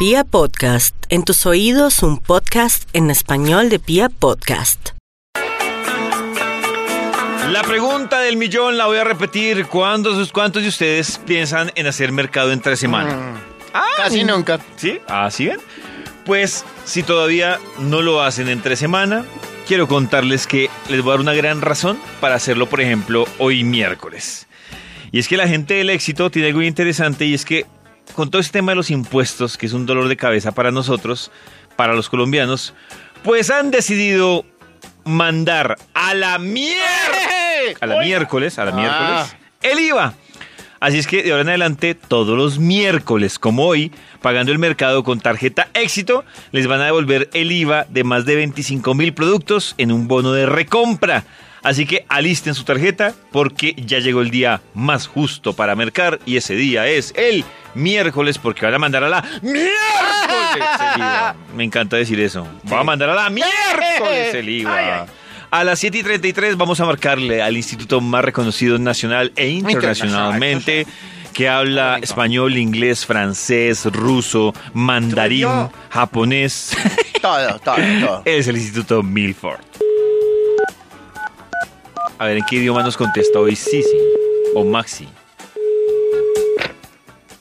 Pia 0.00 0.24
Podcast, 0.24 0.96
en 1.10 1.24
tus 1.24 1.44
oídos 1.44 2.02
un 2.02 2.16
podcast 2.16 2.88
en 2.94 3.10
español 3.10 3.68
de 3.68 3.78
Pia 3.78 4.08
Podcast. 4.08 4.92
La 7.50 7.62
pregunta 7.66 8.20
del 8.20 8.38
millón 8.38 8.78
la 8.78 8.86
voy 8.86 8.96
a 8.96 9.04
repetir. 9.04 9.66
¿Cuántos, 9.66 10.32
cuántos 10.32 10.62
de 10.62 10.70
ustedes 10.70 11.20
piensan 11.26 11.70
en 11.74 11.86
hacer 11.86 12.12
mercado 12.12 12.50
entre 12.50 12.78
semana? 12.78 13.42
Ah, 13.74 13.84
Casi 13.98 14.24
nunca. 14.24 14.58
¿Sí? 14.76 15.00
¿Así 15.06 15.48
ven? 15.48 15.60
Pues 16.24 16.64
si 16.86 17.02
todavía 17.02 17.58
no 17.78 18.00
lo 18.00 18.22
hacen 18.22 18.48
entre 18.48 18.76
semana, 18.76 19.26
quiero 19.68 19.86
contarles 19.86 20.46
que 20.46 20.70
les 20.88 21.02
voy 21.02 21.10
a 21.10 21.12
dar 21.16 21.20
una 21.20 21.34
gran 21.34 21.60
razón 21.60 21.98
para 22.22 22.36
hacerlo, 22.36 22.70
por 22.70 22.80
ejemplo, 22.80 23.26
hoy 23.36 23.64
miércoles. 23.64 24.46
Y 25.12 25.18
es 25.18 25.28
que 25.28 25.36
la 25.36 25.46
gente 25.46 25.74
del 25.74 25.90
éxito 25.90 26.30
tiene 26.30 26.48
algo 26.48 26.62
interesante 26.62 27.26
y 27.26 27.34
es 27.34 27.44
que 27.44 27.66
con 28.14 28.30
todo 28.30 28.40
este 28.40 28.58
tema 28.58 28.72
de 28.72 28.76
los 28.76 28.90
impuestos, 28.90 29.56
que 29.56 29.66
es 29.66 29.72
un 29.72 29.86
dolor 29.86 30.08
de 30.08 30.16
cabeza 30.16 30.52
para 30.52 30.70
nosotros, 30.70 31.30
para 31.76 31.94
los 31.94 32.08
colombianos, 32.08 32.74
pues 33.22 33.50
han 33.50 33.70
decidido 33.70 34.44
mandar 35.04 35.76
a 35.94 36.14
la 36.14 36.38
miércoles, 36.38 37.76
a 37.80 37.86
la 37.86 38.00
miércoles, 38.00 38.58
a 38.58 38.64
la 38.64 38.70
Ah. 38.70 38.74
miércoles, 38.74 39.36
el 39.62 39.78
IVA. 39.80 40.14
Así 40.80 40.98
es 40.98 41.06
que 41.06 41.22
de 41.22 41.30
ahora 41.30 41.42
en 41.42 41.48
adelante, 41.50 41.94
todos 41.94 42.36
los 42.38 42.58
miércoles, 42.58 43.38
como 43.38 43.66
hoy, 43.66 43.92
pagando 44.22 44.50
el 44.50 44.58
mercado 44.58 45.04
con 45.04 45.20
tarjeta 45.20 45.68
éxito, 45.74 46.24
les 46.52 46.66
van 46.66 46.80
a 46.80 46.86
devolver 46.86 47.28
el 47.34 47.52
IVA 47.52 47.84
de 47.90 48.02
más 48.02 48.24
de 48.24 48.36
25 48.36 48.94
mil 48.94 49.12
productos 49.12 49.74
en 49.76 49.92
un 49.92 50.08
bono 50.08 50.32
de 50.32 50.46
recompra. 50.46 51.24
Así 51.62 51.86
que 51.86 52.06
alisten 52.08 52.54
su 52.54 52.64
tarjeta 52.64 53.14
porque 53.30 53.74
ya 53.76 53.98
llegó 53.98 54.22
el 54.22 54.30
día 54.30 54.62
más 54.74 55.06
justo 55.06 55.52
para 55.52 55.76
mercar 55.76 56.18
y 56.24 56.36
ese 56.36 56.54
día 56.54 56.86
es 56.86 57.12
el 57.16 57.44
miércoles 57.74 58.38
porque 58.38 58.64
van 58.64 58.74
a 58.74 58.78
mandar 58.78 59.04
a 59.04 59.08
la 59.08 59.22
miércoles 59.42 59.70
el 60.94 61.00
IVA. 61.00 61.36
Me 61.54 61.64
encanta 61.64 61.96
decir 61.96 62.18
eso. 62.20 62.46
A 62.70 62.82
mandar 62.82 63.10
a 63.10 63.14
la 63.14 63.30
miércoles 63.30 64.34
el 64.34 64.48
IVA. 64.48 65.06
A 65.50 65.64
las 65.64 65.80
7 65.80 65.98
y 65.98 66.02
33 66.02 66.56
vamos 66.56 66.80
a 66.80 66.86
marcarle 66.86 67.42
al 67.42 67.56
instituto 67.56 68.00
más 68.00 68.24
reconocido 68.24 68.78
nacional 68.78 69.32
e 69.34 69.48
internacionalmente 69.48 70.86
que 71.32 71.48
habla 71.48 71.98
español, 72.00 72.56
inglés, 72.56 73.04
francés, 73.04 73.84
ruso, 73.86 74.54
mandarín, 74.74 75.48
japonés. 75.90 76.76
Todo, 77.20 77.58
todo, 77.58 77.76
todo. 78.00 78.22
Es 78.24 78.48
el 78.48 78.56
Instituto 78.56 79.02
Milford. 79.02 79.60
A 82.20 82.26
ver, 82.26 82.36
¿en 82.36 82.44
qué 82.44 82.56
idioma 82.56 82.82
nos 82.82 82.98
contesta 82.98 83.38
hoy 83.40 83.56
Sisi 83.56 83.96
o 84.54 84.62
Maxi? 84.62 85.08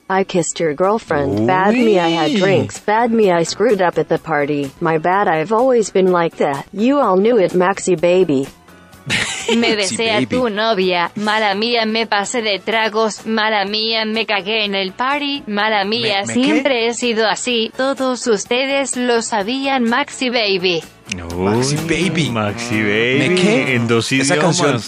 I 0.10 0.24
kissed 0.24 0.58
your 0.58 0.74
girlfriend. 0.74 1.46
Bad 1.46 1.74
me, 1.74 2.00
I 2.00 2.08
had 2.08 2.40
drinks. 2.40 2.80
Bad 2.80 3.12
me, 3.12 3.30
I 3.30 3.44
screwed 3.44 3.82
up 3.82 3.98
at 3.98 4.08
the 4.08 4.18
party. 4.18 4.72
My 4.80 4.98
bad, 4.98 5.28
I've 5.28 5.52
always 5.52 5.92
been 5.92 6.14
like 6.14 6.38
that. 6.38 6.66
You 6.72 6.98
all 7.02 7.18
knew 7.18 7.38
it, 7.38 7.52
Maxi 7.52 8.00
baby. 8.00 8.48
Me 9.58 9.76
besé 9.76 10.12
a 10.12 10.16
baby. 10.16 10.26
tu 10.28 10.50
novia, 10.50 11.12
mala 11.16 11.56
mía 11.56 11.86
me 11.86 12.06
pasé 12.08 12.42
de 12.42 12.60
tragos, 12.60 13.26
mala 13.26 13.66
mía 13.66 14.06
me 14.06 14.26
cagué 14.26 14.66
en 14.66 14.76
el 14.76 14.92
party, 14.94 15.44
mala 15.48 15.84
mía 15.86 16.22
¿Me- 16.22 16.28
me 16.28 16.34
siempre 16.34 16.88
he 16.88 16.94
sido 16.94 17.28
así, 17.28 17.72
todos 17.76 18.26
ustedes 18.28 18.96
lo 18.98 19.22
sabían 19.22 19.84
Maxi 19.84 20.30
Baby. 20.30 20.84
Maxi 21.36 21.76
Baby. 21.76 22.30
Maxi 22.30 22.82
Baby. 22.82 23.30
¿Me 23.30 23.36
qué? 23.36 23.76
En 23.76 23.88
dos 23.88 24.12
Esa 24.12 24.38
canción. 24.38 24.82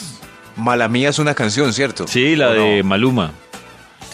Mala 0.56 0.88
mía 0.88 1.09
es 1.09 1.17
una 1.20 1.34
canción, 1.34 1.73
¿cierto? 1.73 2.08
Sí, 2.08 2.36
la 2.36 2.52
de 2.52 2.84
Maluma. 2.84 3.32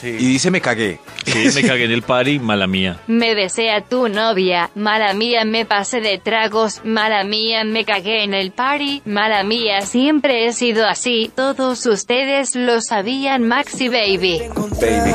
Y 0.04 0.12
dice 0.12 0.52
me 0.52 0.62
cagué. 0.62 1.00
Sí, 1.38 1.50
me 1.54 1.68
cagué 1.68 1.86
en 1.86 1.92
el 1.92 2.04
party, 2.04 2.40
mala 2.40 2.68
mía. 2.68 3.00
Me 3.08 3.36
besé 3.36 3.70
a 3.70 3.82
tu 3.82 4.08
novia, 4.08 4.70
mala 4.76 5.14
mía 5.14 5.44
me 5.46 5.66
pasé 5.66 6.00
de 6.00 6.18
tragos, 6.18 6.82
mala 6.84 7.24
mía 7.26 7.64
me 7.66 7.84
cagué 7.84 8.24
en 8.24 8.34
el 8.34 8.52
party, 8.52 9.02
mala 9.06 9.44
mía 9.44 9.82
siempre 9.82 10.48
he 10.48 10.54
sido 10.54 10.88
así, 10.88 11.30
todos 11.36 11.86
ustedes 11.86 12.56
lo 12.56 12.82
sabían 12.82 13.48
Maxi 13.48 13.90
Baby. 13.90 14.42
Baby. 14.80 15.14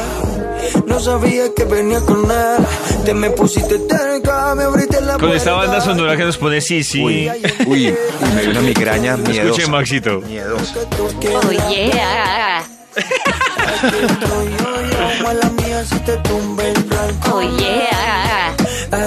No 0.86 1.00
sabía 1.00 1.44
que 1.56 1.64
venía 1.64 2.00
con 2.00 2.30
él. 2.30 2.64
Te 3.04 3.14
me 3.14 3.30
pusiste 3.30 3.78
cerca, 3.88 4.54
me 4.54 4.64
abriste 4.64 5.00
la 5.00 5.18
Con 5.18 5.32
esta 5.32 5.52
banda 5.52 5.80
sonora 5.80 6.16
que 6.16 6.24
nos 6.24 6.38
pone 6.38 6.60
Sisi. 6.60 7.02
Uy, 7.02 7.30
uy, 7.66 7.88
uy, 7.88 7.94
me 8.34 8.42
dio 8.42 8.50
una 8.50 8.60
migraña 8.60 9.16
miedosa. 9.16 9.42
Escuche, 9.42 9.66
Maxito. 9.70 10.20
Miedosa. 10.20 10.74
Oh 11.34 11.50
yeah, 11.70 12.62
te 16.04 16.16
tumbé 16.18 16.70
el 16.70 16.82
blanco. 16.84 17.36
oh 17.36 17.42
yeah. 17.58 18.54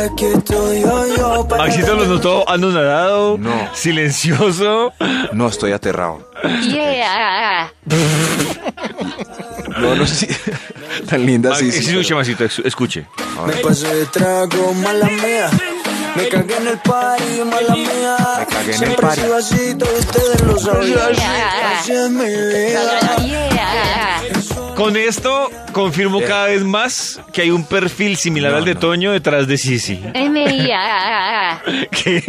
Aquí 0.05 0.25
estoy 0.25 0.81
yo, 0.81 1.15
yo. 1.15 1.47
para 1.47 1.65
Maxito 1.65 1.93
lo 1.95 2.05
notó 2.05 2.47
anonadado, 2.49 3.37
No. 3.37 3.69
silencioso. 3.73 4.93
No, 5.33 5.47
estoy 5.47 5.71
aterrado. 5.73 6.27
Yeah. 6.63 7.71
No, 9.77 9.95
no 9.95 10.07
sé 10.07 10.15
si... 10.15 10.27
Tan 11.07 11.25
linda 11.25 11.49
Max- 11.49 11.59
sí, 11.61 11.71
sí. 11.71 11.89
escuche, 11.91 12.15
Maxito, 12.15 12.45
escuche. 12.63 13.05
Me 13.45 13.53
pasé 13.57 13.93
de 13.93 14.05
trago, 14.07 14.73
mala 14.75 15.05
mía. 15.07 15.49
Me 16.15 16.29
cagué 16.29 16.55
en 16.57 16.67
el 16.69 16.77
party, 16.79 17.43
mala 17.43 17.75
mía. 17.75 18.17
Me 18.39 18.45
cagué 18.45 18.63
en 18.63 18.69
el 18.69 18.75
Siempre 18.77 19.01
party. 19.07 19.21
sido 19.21 19.35
así, 19.35 19.75
todos 19.75 19.99
ustedes 19.99 20.41
lo 20.41 20.57
sabían. 20.59 21.13
Yeah. 21.13 21.79
Así 21.79 21.91
es 21.91 22.09
mi 22.09 22.25
vida. 22.25 23.17
Yeah. 23.17 24.14
Con 24.75 24.97
esto 24.97 25.49
confirmo 25.71 26.21
cada 26.21 26.47
vez 26.47 26.63
más 26.63 27.19
que 27.31 27.41
hay 27.43 27.49
un 27.51 27.65
perfil 27.65 28.17
similar 28.17 28.51
No, 28.51 28.57
al 28.57 28.65
de 28.65 28.73
no. 28.73 28.79
Toño 28.81 29.11
detrás 29.11 29.47
de 29.47 29.57
Sisi. 29.57 30.01
M.I.A. 30.13 31.61
¿Qué? 31.91 32.23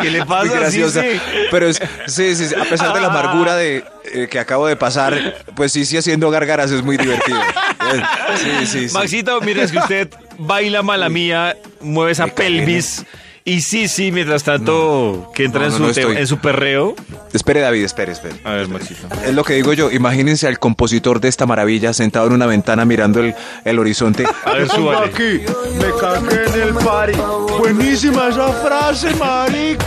¿Qué 0.00 0.10
le 0.10 0.18
Muy 0.20 0.28
pasa 0.28 0.52
a 0.56 0.60
graciosa. 0.60 1.02
Sisi? 1.02 1.20
Pero 1.50 1.68
es, 1.68 1.80
sí, 2.06 2.34
sí, 2.34 2.46
sí, 2.46 2.54
a 2.54 2.64
pesar 2.64 2.94
de 2.94 3.00
la 3.00 3.08
amargura 3.08 3.54
de, 3.56 3.84
eh, 4.14 4.28
que 4.30 4.38
acabo 4.38 4.66
de 4.66 4.76
pasar, 4.76 5.36
pues 5.54 5.72
sí, 5.72 5.84
sí, 5.84 5.96
haciendo 5.98 6.30
gárgaras 6.30 6.70
es 6.70 6.82
muy 6.82 6.96
divertido. 6.96 7.40
Eh, 7.40 8.02
Sí, 8.36 8.66
sí, 8.66 8.88
sí. 8.88 8.94
Maxito, 8.94 9.40
mira, 9.42 9.62
es 9.62 9.72
que 9.72 9.78
usted 9.78 10.08
baila 10.38 10.82
mala 10.82 11.08
mía, 11.10 11.54
mueve 11.80 12.12
esa 12.12 12.26
pelvis. 12.28 13.04
Y 13.44 13.60
Sisi, 13.60 14.12
mientras 14.12 14.44
tanto, 14.44 15.30
que 15.34 15.44
entra 15.44 15.62
No, 15.62 15.66
en, 15.66 15.72
no, 15.72 15.76
su 15.78 15.82
no 15.88 15.92
te- 15.92 16.00
estoy. 16.00 16.16
en 16.16 16.26
su 16.28 16.38
perreo. 16.38 16.94
Espere, 17.32 17.60
David, 17.60 17.82
espere, 17.84 18.12
espere. 18.12 18.36
A 18.44 18.52
ver, 18.52 18.68
Maxito. 18.68 19.08
Es 19.26 19.34
lo 19.34 19.42
que 19.42 19.54
digo 19.54 19.72
yo, 19.72 19.90
imagínense 19.90 20.46
al 20.46 20.60
compositor 20.60 21.20
de 21.20 21.26
esta 21.28 21.44
maravilla 21.44 21.92
sentado 21.92 22.28
en 22.28 22.34
una 22.34 22.46
ventana 22.46 22.84
mirando 22.84 23.18
el, 23.18 23.34
el 23.64 23.78
horizonte. 23.80 24.24
A 24.44 24.52
ver, 24.52 24.68
súbale. 24.68 25.10
Me 25.10 25.86
cagué 26.00 26.44
en 26.54 26.68
el 26.68 26.74
party. 26.74 27.18
Buenísima 27.58 28.28
esa 28.28 28.48
frase, 28.52 29.12
maric. 29.16 29.82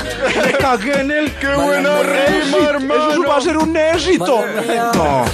Me 0.46 0.52
cagué 0.58 1.00
en 1.00 1.12
el. 1.12 1.32
¡Qué 1.36 1.48
buena 1.56 2.00
rima, 2.04 2.70
hermano! 2.72 3.12
Eso 3.12 3.24
va 3.24 3.38
a 3.38 3.42
ser 3.42 3.58
un 3.58 3.78
éxito. 3.78 4.44
No, 4.96 5.26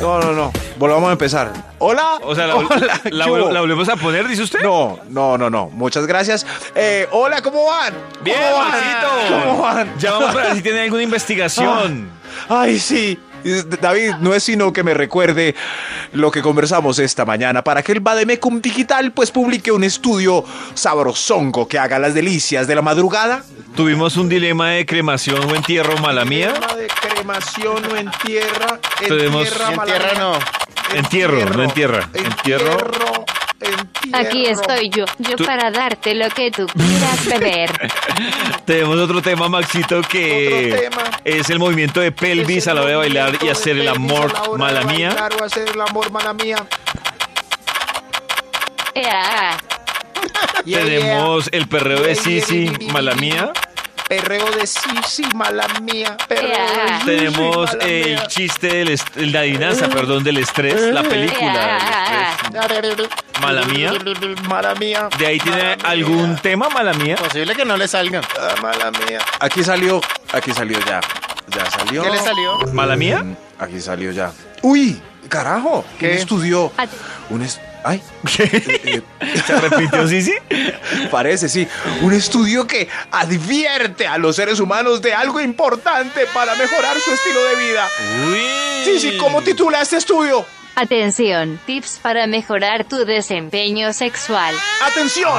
no, 0.00 0.18
no, 0.20 0.32
no. 0.32 0.52
Volvamos 0.78 1.08
a 1.08 1.12
empezar. 1.12 1.52
Hola. 1.78 2.18
O 2.22 2.34
sea, 2.34 2.46
la, 2.46 2.56
Hola, 2.56 2.68
la- 3.10 3.24
¿qué 3.24 3.30
hubo? 3.30 3.50
la 3.50 3.60
volvemos 3.60 3.88
a 3.88 3.96
poner, 3.96 4.26
dice 4.26 4.42
usted. 4.42 4.60
No, 4.62 4.98
no, 5.08 5.36
no, 5.36 5.50
no. 5.50 5.68
Muchas 5.70 6.06
gracias. 6.06 6.46
Eh, 6.74 7.06
hola, 7.12 7.42
¿cómo 7.42 7.66
van? 7.66 7.94
Bien, 8.22 8.38
¿Cómo 8.50 8.56
van? 8.64 9.44
¿Cómo 9.46 9.62
van? 9.62 9.98
Ya 9.98 10.12
vamos 10.12 10.34
para 10.34 10.46
ver 10.48 10.56
si 10.56 10.62
tiene 10.62 10.80
alguna 10.82 11.02
investigación. 11.02 12.08
Ay, 12.48 12.78
sí. 12.78 13.18
David, 13.80 14.14
no 14.20 14.34
es 14.34 14.42
sino 14.44 14.72
que 14.72 14.82
me 14.82 14.94
recuerde 14.94 15.54
lo 16.12 16.30
que 16.30 16.42
conversamos 16.42 16.98
esta 16.98 17.24
mañana 17.24 17.62
para 17.64 17.82
que 17.82 17.92
el 17.92 18.00
Bademecum 18.00 18.60
Digital 18.60 19.12
pues 19.12 19.30
publique 19.30 19.70
un 19.72 19.84
estudio 19.84 20.44
sabrosongo 20.74 21.68
que 21.68 21.78
haga 21.78 21.98
las 21.98 22.14
delicias 22.14 22.66
de 22.66 22.74
la 22.74 22.82
madrugada. 22.82 23.44
Tuvimos 23.76 24.16
un 24.16 24.28
dilema 24.28 24.70
de 24.70 24.86
cremación 24.86 25.48
o 25.50 25.54
entierro, 25.54 25.96
mala 25.98 26.24
mía. 26.24 26.52
Tema 26.54 26.74
de 26.74 26.86
cremación 26.88 27.84
o 27.92 27.96
en 27.96 28.10
tierra. 28.24 28.78
Tenemos- 29.06 29.44
entierra, 29.46 29.70
En 29.70 29.76
mala 29.76 29.92
tierra 29.92 30.10
mía. 30.12 30.20
no. 30.20 30.38
Entierro, 30.96 31.44
no 31.50 31.62
entierra. 31.62 32.08
Entierro. 32.14 32.72
Entierro, 32.72 33.19
entierro. 33.60 34.18
Aquí 34.28 34.46
estoy 34.46 34.90
yo, 34.90 35.04
yo 35.18 35.36
Tú- 35.36 35.44
para 35.44 35.70
darte 35.70 36.14
lo 36.14 36.28
que 36.30 36.50
tú 36.50 36.66
quieras 36.66 37.24
beber. 37.26 37.90
Tenemos 38.64 38.98
otro 38.98 39.20
tema, 39.22 39.48
Maxito, 39.48 40.00
que 40.02 40.88
tema. 40.90 41.02
es 41.24 41.50
el 41.50 41.58
movimiento 41.58 42.00
de 42.00 42.12
pelvis 42.12 42.66
a 42.68 42.74
la 42.74 42.80
hora 42.82 42.90
de 42.90 42.96
bailar 42.96 43.38
y 43.42 43.48
hacer 43.48 43.78
el 43.78 43.88
amor, 43.88 44.32
mala 44.58 44.82
mía. 44.82 45.10
Claro, 45.16 45.44
hacer 45.44 45.68
el 45.68 45.80
amor, 45.80 46.10
mala 46.10 46.32
mía. 46.34 46.56
Yeah. 48.94 49.56
Yeah, 50.64 50.78
Tenemos 50.84 51.48
el 51.52 51.66
perreo 51.68 52.00
de 52.02 52.14
Sisi, 52.14 52.70
mala 52.92 53.14
mía. 53.14 53.52
Perreo 54.08 54.50
de 54.50 54.66
Sisi, 54.66 55.22
mala 55.34 55.66
mía. 55.82 56.16
Perreo 56.28 56.48
de 56.48 56.54
Yeah. 56.56 56.98
Sisi, 57.00 57.06
Tenemos 57.06 57.66
mala 57.72 57.84
el 57.86 58.04
mía. 58.16 58.26
chiste 58.26 58.66
del 58.66 58.88
est- 58.88 59.16
la 59.16 59.40
adivinanza, 59.40 59.88
perdón, 59.88 60.24
del 60.24 60.38
estrés, 60.38 60.80
la 60.92 61.02
película 61.02 61.78
del 62.52 62.90
estrés. 62.90 63.08
Mala 63.40 63.62
mía. 63.66 63.92
Mala 64.48 64.74
mía. 64.74 65.08
¿De 65.18 65.26
ahí 65.26 65.38
tiene 65.38 65.76
algún 65.84 66.36
tema, 66.36 66.68
mala 66.68 66.92
mía? 66.94 67.16
Posible 67.16 67.54
que 67.54 67.64
no 67.64 67.76
le 67.76 67.88
salgan. 67.88 68.22
Ah, 68.38 68.54
mala 68.62 68.90
mía. 68.90 69.20
Aquí 69.38 69.64
salió, 69.64 70.00
aquí 70.32 70.52
salió 70.52 70.78
ya. 70.86 71.00
Ya 71.48 71.70
salió. 71.70 72.02
¿Qué 72.02 72.10
le 72.10 72.18
salió? 72.18 72.58
¿Mala 72.72 72.96
mía? 72.96 73.24
Aquí 73.58 73.80
salió 73.80 74.12
ya. 74.12 74.32
Uy, 74.62 75.00
carajo. 75.28 75.84
¿Qué? 75.98 76.10
Un 76.12 76.16
estudio. 76.18 76.72
Un, 77.30 77.42
es- 77.42 77.60
Ay, 77.82 78.02
eh, 78.38 79.00
¿Se 79.46 79.58
repitió, 79.58 80.06
sí, 80.06 80.20
sí? 80.20 80.34
parece, 81.10 81.48
sí. 81.48 81.66
Un 82.02 82.12
estudio 82.12 82.66
que 82.66 82.86
advierte 83.10 84.06
a 84.06 84.18
los 84.18 84.36
seres 84.36 84.60
humanos 84.60 85.00
de 85.00 85.14
algo 85.14 85.40
importante 85.40 86.26
para 86.34 86.54
mejorar 86.56 86.94
su 87.02 87.10
estilo 87.10 87.42
de 87.42 87.56
vida. 87.56 87.88
Uy. 88.28 88.84
Sí, 88.84 89.00
sí, 89.00 89.16
¿cómo 89.16 89.40
titula 89.40 89.80
este 89.80 89.96
estudio? 89.96 90.44
Atención, 90.80 91.60
tips 91.66 91.98
para 92.02 92.26
mejorar 92.26 92.84
tu 92.84 93.04
desempeño 93.04 93.92
sexual. 93.92 94.54
¡Atención! 94.82 95.30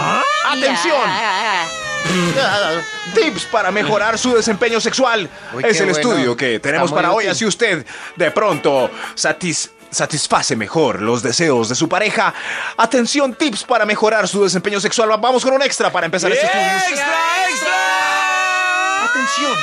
¡Atención! 0.45 1.01
Ya. 1.07 1.65
Tips 3.15 3.45
para 3.45 3.71
mejorar 3.71 4.19
su 4.19 4.35
desempeño 4.35 4.79
sexual. 4.79 5.27
Uy, 5.53 5.63
es 5.65 5.77
qué 5.77 5.83
el 5.83 5.89
bueno. 5.91 5.99
estudio 5.99 6.37
que 6.37 6.59
tenemos 6.59 6.89
Está 6.89 6.95
muy 6.95 7.01
para 7.03 7.11
hoy. 7.13 7.23
útil. 7.23 7.31
Así 7.31 7.45
usted 7.45 7.83
de 8.15 8.29
pronto 8.31 8.91
satis- 9.15 9.71
satisface 9.89 10.55
mejor 10.55 11.01
los 11.01 11.23
deseos 11.23 11.69
de 11.69 11.75
su 11.75 11.89
pareja. 11.89 12.33
Atención, 12.77 13.33
tips 13.33 13.63
para 13.63 13.85
mejorar 13.85 14.27
su 14.27 14.43
desempeño 14.43 14.79
sexual. 14.79 15.09
Vamos 15.19 15.43
con 15.43 15.53
un 15.53 15.63
extra 15.63 15.91
para 15.91 16.05
empezar 16.05 16.31
este 16.31 16.45
estudio. 16.45 16.65
¡Extra, 16.65 17.15
extra! 17.49 19.05
Atención. 19.05 19.57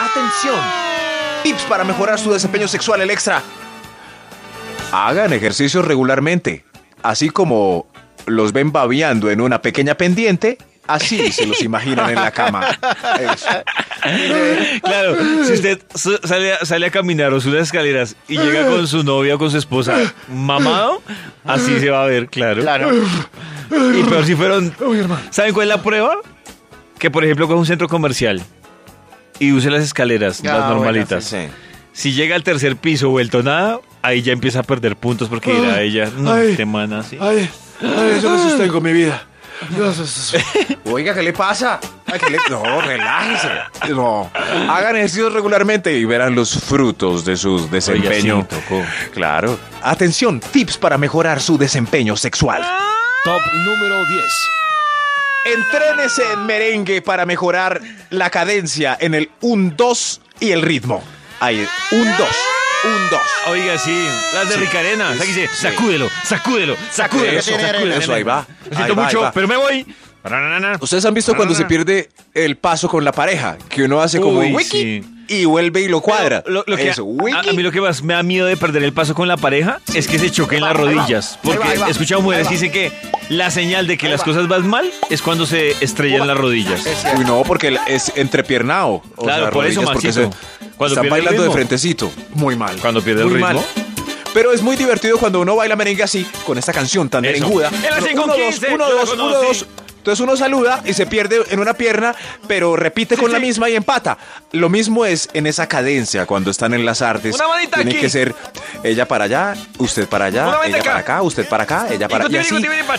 Atención. 0.00 0.60
Tips 1.42 1.62
para 1.62 1.84
mejorar 1.84 2.18
su 2.18 2.30
desempeño 2.32 2.68
sexual, 2.68 3.00
el 3.00 3.10
extra. 3.10 3.42
Hagan 4.92 5.32
ejercicios 5.32 5.84
regularmente. 5.84 6.64
Así 7.02 7.30
como 7.30 7.86
los 8.26 8.52
ven 8.52 8.70
babeando 8.72 9.30
en 9.30 9.40
una 9.40 9.60
pequeña 9.62 9.96
pendiente, 9.96 10.58
así 10.86 11.32
se 11.32 11.46
los 11.46 11.60
imaginan 11.62 12.10
en 12.10 12.16
la 12.16 12.30
cama. 12.30 12.66
Eso. 13.20 13.48
Claro, 14.82 15.16
si 15.44 15.52
usted 15.54 15.80
sale, 16.24 16.54
a- 16.54 16.64
sale 16.64 16.86
a 16.86 16.90
caminar 16.90 17.32
o 17.32 17.40
sube 17.40 17.56
las 17.58 17.68
escaleras 17.68 18.16
y 18.28 18.36
llega 18.38 18.66
con 18.66 18.86
su 18.86 19.02
novia 19.02 19.34
o 19.34 19.38
con 19.38 19.50
su 19.50 19.58
esposa 19.58 19.96
mamado, 20.28 21.02
así 21.44 21.78
se 21.80 21.90
va 21.90 22.04
a 22.04 22.06
ver, 22.06 22.28
claro. 22.28 22.62
Claro. 22.62 22.90
Y 23.70 24.02
peor 24.04 24.24
si 24.26 24.34
fueron... 24.36 24.74
¿Saben 25.30 25.54
cuál 25.54 25.68
es 25.68 25.76
la 25.76 25.82
prueba? 25.82 26.16
Que, 26.98 27.10
por 27.10 27.24
ejemplo, 27.24 27.46
coge 27.48 27.58
un 27.58 27.66
centro 27.66 27.88
comercial 27.88 28.42
y 29.38 29.52
use 29.52 29.70
las 29.70 29.82
escaleras, 29.82 30.40
Ah, 30.40 30.46
las 30.46 30.52
bueno, 30.58 30.74
normalitas. 30.74 31.24
sí, 31.24 31.36
sí. 31.36 31.48
Si 31.92 32.12
llega 32.12 32.36
al 32.36 32.42
tercer 32.44 32.76
piso 32.76 33.08
vuelto 33.10 33.42
nada, 33.42 33.80
ahí 34.02 34.22
ya 34.22 34.32
empieza 34.32 34.60
a 34.60 34.62
perder 34.62 34.96
puntos 34.96 35.28
porque 35.28 35.52
dirá 35.52 35.80
ella, 35.80 36.10
no, 36.16 36.32
Ay. 36.32 36.50
este 36.50 36.66
man 36.66 36.92
así. 36.92 37.16
Ay, 37.20 37.48
ay, 37.80 38.20
yo 38.22 38.30
me 38.30 38.38
sostengo 38.38 38.80
mi 38.80 38.92
vida. 38.92 39.26
Oiga, 40.84 41.14
¿qué 41.14 41.22
le 41.22 41.32
pasa? 41.32 41.78
Ay, 42.06 42.18
¿qué 42.18 42.30
le- 42.30 42.38
No, 42.50 42.80
relájese. 42.80 43.48
No. 43.90 44.28
Hagan 44.68 44.96
ejercicios 44.96 45.32
regularmente 45.32 45.92
y 45.96 46.04
verán 46.04 46.34
los 46.34 46.52
frutos 46.60 47.24
de 47.24 47.36
su 47.36 47.68
desempeño. 47.70 48.38
Oiga, 48.38 48.48
sí, 48.50 48.56
tocó. 48.68 48.82
Claro. 49.14 49.58
Atención, 49.82 50.40
tips 50.40 50.78
para 50.78 50.98
mejorar 50.98 51.40
su 51.40 51.56
desempeño 51.58 52.16
sexual. 52.16 52.62
Top 53.24 53.40
número 53.64 54.04
10. 54.06 54.24
Entrénese 55.44 56.22
en 56.32 56.46
merengue 56.46 57.02
para 57.02 57.26
mejorar 57.26 57.80
la 58.10 58.30
cadencia 58.30 58.96
en 59.00 59.14
el 59.14 59.30
1-2 59.40 60.20
y 60.40 60.50
el 60.52 60.62
ritmo. 60.62 61.02
Ahí, 61.40 61.66
1-2, 61.90 62.06
1-2. 62.82 63.20
Oiga, 63.48 63.78
sí, 63.78 64.06
las 64.34 64.48
de 64.48 64.56
Ricarena. 64.56 65.12
es- 65.14 65.20
Aquí 65.20 65.32
dice, 65.32 65.48
sí. 65.48 65.62
sacúdelo, 65.62 66.08
sacúdelo, 66.24 66.76
sacúdelo. 66.90 67.38
Eso, 67.38 67.52
sacúdelo. 67.52 67.94
eso, 67.94 68.12
ahí 68.14 68.22
va. 68.22 68.46
Lo 68.70 68.76
siento 68.76 68.82
ahí 68.84 68.90
va, 68.98 69.04
mucho, 69.04 69.18
ahí 69.18 69.24
va. 69.24 69.32
pero 69.32 69.48
me 69.48 69.56
voy. 69.56 69.86
Ustedes 70.80 71.04
han 71.04 71.14
visto 71.14 71.34
cuando 71.34 71.54
se 71.54 71.64
pierde 71.64 72.08
el 72.32 72.56
paso 72.56 72.88
con 72.88 73.04
la 73.04 73.10
pareja, 73.12 73.56
que 73.68 73.82
uno 73.82 74.00
hace 74.00 74.20
como 74.20 74.38
Uy, 74.40 74.52
wiki 74.52 74.70
sí 74.80 75.04
y 75.32 75.44
vuelve 75.44 75.80
y 75.80 75.88
lo 75.88 76.00
cuadra. 76.00 76.44
Lo, 76.46 76.64
que 76.64 76.90
Eso, 76.90 77.02
a, 77.02 77.52
mí 77.52 77.62
lo 77.62 77.72
que 77.72 77.80
más 77.80 78.02
me 78.02 78.14
da 78.14 78.22
miedo 78.22 78.46
de 78.46 78.56
perder 78.56 78.82
el 78.82 78.92
paso 78.92 79.14
con 79.14 79.28
la 79.28 79.36
pareja 79.36 79.80
es 79.94 80.06
que 80.06 80.18
se 80.18 80.30
choquen 80.30 80.60
las 80.60 80.76
rodillas. 80.76 81.38
Porque 81.42 81.66
he 81.86 81.90
escuchado 81.90 82.20
mujeres 82.20 82.48
dicen 82.48 82.70
que 82.70 82.92
la 83.28 83.50
señal 83.50 83.86
de 83.86 83.96
que 83.96 84.08
las 84.08 84.22
cosas 84.22 84.48
van 84.48 84.66
mal 84.66 84.90
es 85.10 85.22
cuando 85.22 85.46
se 85.46 85.72
estrellan 85.82 86.26
las 86.26 86.36
rodillas. 86.36 86.84
Uy, 87.16 87.24
no, 87.24 87.42
porque 87.44 87.76
es 87.86 88.12
entrepiernado. 88.16 89.02
Claro, 89.16 89.50
por 89.50 89.66
eso, 89.66 89.82
porque 89.82 90.12
se, 90.12 90.28
cuando 90.76 90.94
están 90.94 91.08
bailando 91.08 91.42
de 91.42 91.50
frentecito. 91.50 92.10
Muy 92.34 92.56
mal. 92.56 92.76
Cuando 92.80 93.02
pierde 93.02 93.22
el 93.22 93.30
ritmo. 93.30 93.64
Pero 94.34 94.52
es 94.52 94.62
muy 94.62 94.76
divertido 94.76 95.18
cuando 95.18 95.40
uno 95.40 95.56
baila 95.56 95.76
merengue 95.76 96.02
así, 96.02 96.26
con 96.46 96.56
esta 96.56 96.72
canción 96.72 97.10
tan 97.10 97.20
merenguda. 97.20 97.68
El 97.68 98.02
5 98.02 98.24
1, 98.24 98.34
2, 98.34 98.62
1, 98.72 98.90
2, 98.90 99.12
1, 99.12 99.28
2. 99.28 99.66
Entonces 100.02 100.18
uno 100.20 100.36
saluda 100.36 100.82
y 100.84 100.94
se 100.94 101.06
pierde 101.06 101.44
en 101.50 101.60
una 101.60 101.74
pierna, 101.74 102.12
pero 102.48 102.74
repite 102.74 103.16
con 103.16 103.30
la 103.30 103.38
misma 103.38 103.70
y 103.70 103.76
empata. 103.76 104.18
Lo 104.50 104.68
mismo 104.68 105.06
es 105.06 105.28
en 105.32 105.46
esa 105.46 105.68
cadencia 105.68 106.26
cuando 106.26 106.50
están 106.50 106.74
en 106.74 106.84
las 106.84 107.02
artes. 107.02 107.36
Una 107.36 107.46
manita 107.46 107.76
Tiene 107.76 107.92
aquí. 107.92 108.00
que 108.00 108.10
ser 108.10 108.34
ella 108.82 109.06
para 109.06 109.26
allá, 109.26 109.54
usted 109.78 110.08
para 110.08 110.24
allá, 110.24 110.48
Una 110.48 110.66
ella 110.66 110.82
para 110.82 110.98
acá. 110.98 111.22
usted 111.22 111.46
para 111.48 111.62
acá, 111.62 111.86
ella 111.88 112.08
para 112.08 112.28
cha, 112.28 112.42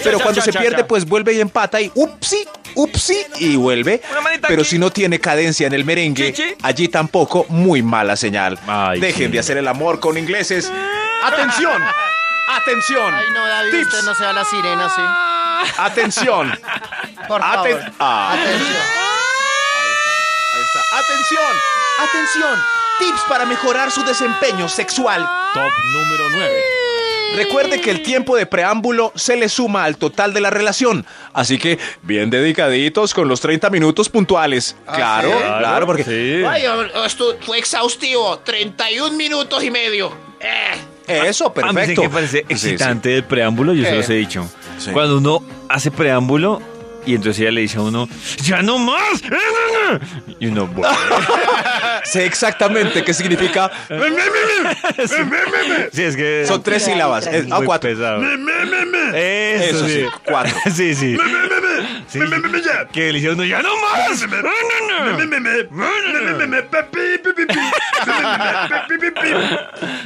Pero 0.01 0.21
cuando 0.21 0.39
se 0.39 0.53
pierde, 0.53 0.85
pues 0.85 1.03
vuelve 1.05 1.33
y 1.33 1.41
empata 1.41 1.81
y 1.81 1.91
upsi, 1.94 2.47
upsi 2.75 3.17
y 3.38 3.57
vuelve. 3.57 4.01
Una 4.09 4.21
manita 4.21 4.47
Pero 4.47 4.61
aquí. 4.61 4.69
si 4.71 4.79
no 4.79 4.89
tiene 4.89 5.19
cadencia 5.19 5.67
en 5.67 5.73
el 5.73 5.83
merengue, 5.83 6.55
allí 6.61 6.88
tampoco 6.88 7.45
muy 7.50 7.83
mala 7.83 8.15
señal. 8.15 8.57
Ay, 8.65 9.01
Dejen 9.01 9.29
de 9.29 9.39
hacer 9.39 9.57
el 9.57 9.67
amor 9.67 10.00
con 10.00 10.17
ingleses. 10.17 10.71
¡Atención! 11.25 11.83
¡Atención! 12.50 13.13
Ay, 13.13 13.25
no, 13.33 13.45
David, 13.45 13.71
Tips. 13.71 13.88
usted 13.94 14.05
no 14.05 14.15
sea 14.15 14.31
la 14.31 14.45
sirena, 14.45 14.89
sí. 14.89 15.01
¡Atención! 15.77 16.51
Por 17.27 17.41
Aten- 17.41 17.77
favor. 17.79 17.91
Ah. 18.00 18.33
Atención. 18.33 18.81
Ahí 20.53 20.61
está. 20.61 20.97
¡Atención! 21.00 21.53
¡Atención! 22.00 22.59
Tips 23.00 23.21
para 23.27 23.45
mejorar 23.45 23.91
su 23.91 24.03
desempeño 24.03 24.69
sexual. 24.69 25.27
Top 25.53 25.71
número 25.94 26.29
9. 26.31 26.53
Recuerde 27.35 27.81
que 27.81 27.89
el 27.89 28.03
tiempo 28.03 28.35
de 28.35 28.45
preámbulo 28.45 29.11
se 29.15 29.35
le 29.35 29.50
suma 29.50 29.85
al 29.85 29.97
total 29.97 30.33
de 30.35 30.41
la 30.41 30.51
relación. 30.51 31.03
Así 31.33 31.57
que, 31.57 31.79
bien 32.03 32.29
dedicaditos 32.29 33.15
con 33.15 33.27
los 33.27 33.41
30 33.41 33.71
minutos 33.71 34.07
puntuales. 34.09 34.75
Claro, 34.94 35.29
¿sí? 35.31 35.38
claro, 35.57 35.85
porque 35.88 36.03
Sí. 36.03 36.44
Ay, 36.47 36.63
esto 37.05 37.35
fue 37.41 37.57
exhaustivo. 37.57 38.38
31 38.39 39.17
minutos 39.17 39.63
y 39.63 39.71
medio. 39.71 40.15
Eh. 40.39 41.21
eso, 41.27 41.45
A 41.45 41.50
mí 41.50 41.73
perfecto. 41.73 42.01
sí 42.03 42.07
que 42.07 42.13
parece 42.13 42.38
Sí, 42.38 42.45
sí. 42.50 42.53
excitante 42.69 43.15
el 43.15 43.23
preámbulo, 43.23 43.73
yo 43.73 43.83
se 43.83 43.89
Eh. 43.89 43.95
los 43.95 44.09
he 44.09 44.13
dicho. 44.13 44.47
Sí. 44.78 44.92
Cuando 44.92 45.18
uno 45.18 45.44
hace 45.70 45.92
preámbulo 45.92 46.62
y 47.06 47.16
entonces 47.16 47.42
ella 47.42 47.52
le 47.52 47.62
dice 47.62 47.78
a 47.78 47.81
uno, 47.81 48.08
¡ya 48.42 48.62
no 48.62 48.78
más! 48.78 49.22
Y 50.40 50.48
uno, 50.48 50.68
bueno. 50.68 50.96
Sé 52.06 52.25
exactamente 52.25 53.04
qué 53.04 53.14
significa. 53.14 53.72
Sí, 55.92 56.04
es 56.04 56.16
que. 56.16 56.46
Son 56.48 56.64
tres 56.64 56.84
sílabas. 56.86 57.28
eh, 57.28 57.46
ah, 57.52 57.60
cuatro. 57.66 57.90
pesado. 57.90 58.22
Eso, 59.14 59.86
Eso 59.86 59.88
sí, 59.88 60.06
cuatro. 60.25 60.56
Sí, 60.74 60.96
sí. 60.96 61.18
Sí. 62.13 62.20
Que 62.91 63.12
le 63.12 63.32
uno, 63.32 63.43
¡ya 63.43 63.63
no 63.63 63.70
más! 63.75 64.24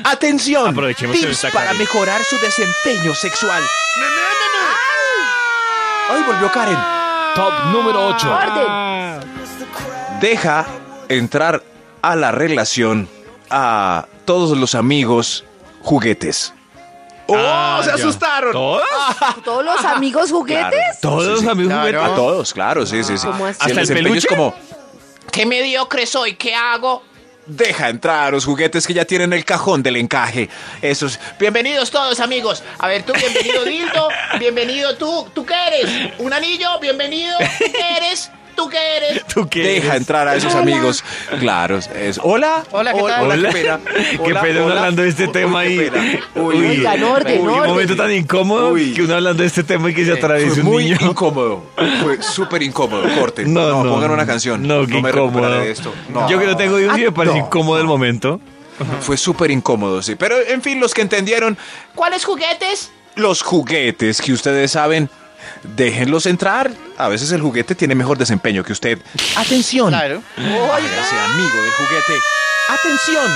Atención. 0.06 0.70
Aprovechemos 0.70 1.20
Tips 1.20 1.48
para 1.54 1.74
mejorar 1.74 2.24
su 2.24 2.38
desempeño 2.38 3.14
sexual. 3.14 3.62
Ay, 6.10 6.24
volvió 6.26 6.50
Karen. 6.50 6.78
Top 7.36 7.54
número 7.74 8.08
8. 8.08 8.32
¡Orden! 8.32 9.30
Deja 10.22 10.66
entrar 11.10 11.62
a 12.02 12.16
la 12.16 12.32
relación 12.32 13.10
a 13.50 14.08
todos 14.24 14.58
los 14.58 14.76
amigos 14.76 15.44
juguetes. 15.82 16.54
¡Oh! 17.28 17.36
Ah, 17.38 17.82
¡Se 17.84 17.90
ya. 17.90 17.96
asustaron! 17.96 18.52
¿Todos? 18.54 18.84
¿Todos 19.44 19.64
los 19.66 19.84
amigos 19.86 20.32
juguetes? 20.32 21.00
¿Todos 21.02 21.24
Sí, 21.24 21.30
los 21.32 21.40
sí. 21.42 21.48
amigos 21.50 21.74
Claro. 21.74 21.88
juguetes? 22.00 22.12
A 22.12 22.16
todos, 22.16 22.54
claro, 22.54 22.86
sí, 22.86 23.04
sí, 23.04 23.18
sí. 23.18 23.28
¿Cómo 23.28 23.46
así? 23.46 23.58
¿Hasta 23.60 23.70
el 23.72 23.76
desempeño 23.88 24.16
es 24.16 24.26
peluche? 24.26 24.28
como, 24.30 24.56
Qué 25.32 25.46
mediocre 25.46 26.06
soy. 26.06 26.36
¿Qué 26.36 26.56
hago? 26.56 27.04
deja 27.50 27.88
entrar 27.88 28.26
a 28.26 28.32
los 28.32 28.44
juguetes 28.44 28.86
que 28.86 28.94
ya 28.94 29.06
tienen 29.06 29.32
el 29.32 29.46
cajón 29.46 29.82
del 29.82 29.96
encaje. 29.96 30.50
Esos, 30.82 31.18
Bienvenidos 31.40 31.92
todos, 31.92 32.20
amigos. 32.20 32.62
A 32.78 32.88
ver, 32.88 33.04
tú, 33.04 33.14
bienvenido, 33.14 33.64
Dildo. 33.64 34.10
Bienvenido 34.38 34.98
tú. 34.98 35.30
¿Tú 35.34 35.46
qué 35.46 35.54
eres? 35.68 36.12
¿Un 36.20 36.34
anillo? 36.34 36.78
Bienvenido. 36.82 37.38
¿Tú 37.38 37.72
qué 37.72 37.98
eres? 38.06 38.30
¿Tú 38.58 38.68
qué 38.70 38.98
eres? 38.98 39.24
¿Tú 39.34 39.48
qué 39.48 39.62
deja 39.64 39.88
eres? 39.90 39.98
entrar 40.02 40.28
a 40.28 40.36
esos 40.36 40.54
amigos. 40.56 41.04
Claro, 41.40 41.78
es, 41.78 42.20
hola. 42.22 42.64
Hola, 42.72 42.92
¿qué 42.94 43.00
tal? 43.04 43.24
Hola, 43.26 43.34
Hola. 43.36 43.50
qué 43.50 43.54
pena. 43.54 43.80
Qué 44.12 44.18
Hola, 44.20 44.42
pena 44.42 44.56
uno 44.60 44.66
hola. 44.66 44.80
hablando 44.82 45.02
de 45.04 45.10
este 45.10 45.26
Uy, 45.28 45.32
tema 45.32 45.62
pena. 45.62 46.04
Uy, 46.36 46.56
Oigan, 46.66 47.04
orden, 47.04 47.42
Uy, 47.42 47.48
orden. 47.48 47.62
un 47.62 47.68
momento 47.68 47.96
tan 47.96 48.12
incómodo 48.12 48.70
Uy. 48.72 48.94
que 48.94 49.04
uno 49.04 49.14
hablando 49.14 49.42
de 49.44 49.48
este 49.48 49.64
tema 49.64 49.90
y 49.92 49.94
que 49.94 50.04
se 50.06 50.14
atraviesa 50.14 50.60
un 50.62 50.66
muy 50.66 50.84
niño. 50.86 50.98
incómodo. 51.02 51.64
Fue 52.04 52.22
súper 52.22 52.64
incómodo. 52.64 53.04
Corten. 53.18 53.54
No, 53.54 53.84
no. 53.84 53.92
pongan 53.94 54.12
una 54.12 54.26
canción. 54.26 54.68
No, 54.68 54.82
qué 54.88 54.94
me 54.94 55.10
incómodo. 55.10 55.28
recuperaré 55.28 55.66
de 55.68 55.72
esto. 55.72 55.94
No. 56.10 56.28
Yo 56.30 56.40
que 56.40 56.46
no 56.48 56.58
tengo 56.58 56.80
hijos 56.80 56.98
y 56.98 57.02
me 57.02 57.08
Ah, 57.08 57.12
parece 57.12 57.38
no. 57.40 57.46
incómodo 57.46 57.80
el 57.80 57.86
momento. 57.86 58.42
Fue 59.02 59.18
súper 59.18 59.52
incómodo, 59.52 60.02
sí. 60.02 60.16
Pero 60.16 60.36
en 60.48 60.62
fin, 60.62 60.80
los 60.80 60.94
que 60.94 61.02
entendieron, 61.02 61.58
¿Cuáles 61.96 62.26
juguetes? 62.26 62.92
los 63.16 63.42
juguetes 63.42 64.22
que 64.22 64.34
ustedes 64.34 64.72
saben, 64.72 65.10
déjenlos 65.64 66.26
entrar. 66.26 66.72
A 66.98 67.08
veces 67.08 67.32
el 67.32 67.42
juguete 67.42 67.76
tiene 67.76 67.96
mejor 67.96 68.18
desempeño 68.18 68.64
que 68.64 68.74
usted. 68.74 69.00
Atención. 69.36 69.90
Claro. 69.90 70.22
Hágase 70.38 71.16
amigo 71.34 71.62
del 71.62 71.72
juguete. 71.74 72.14
Atención. 72.70 73.32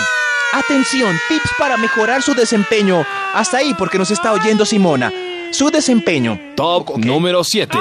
Atención, 0.54 1.18
tips 1.30 1.50
para 1.58 1.78
mejorar 1.78 2.22
su 2.22 2.34
desempeño. 2.34 3.06
Hasta 3.34 3.58
ahí, 3.60 3.74
porque 3.74 3.98
nos 3.98 4.12
está 4.12 4.34
oyendo 4.34 4.66
Simona. 4.66 5.12
Su 5.52 5.70
desempeño. 5.70 6.38
Top 6.58 6.98
número 6.98 7.44
7. 7.44 7.78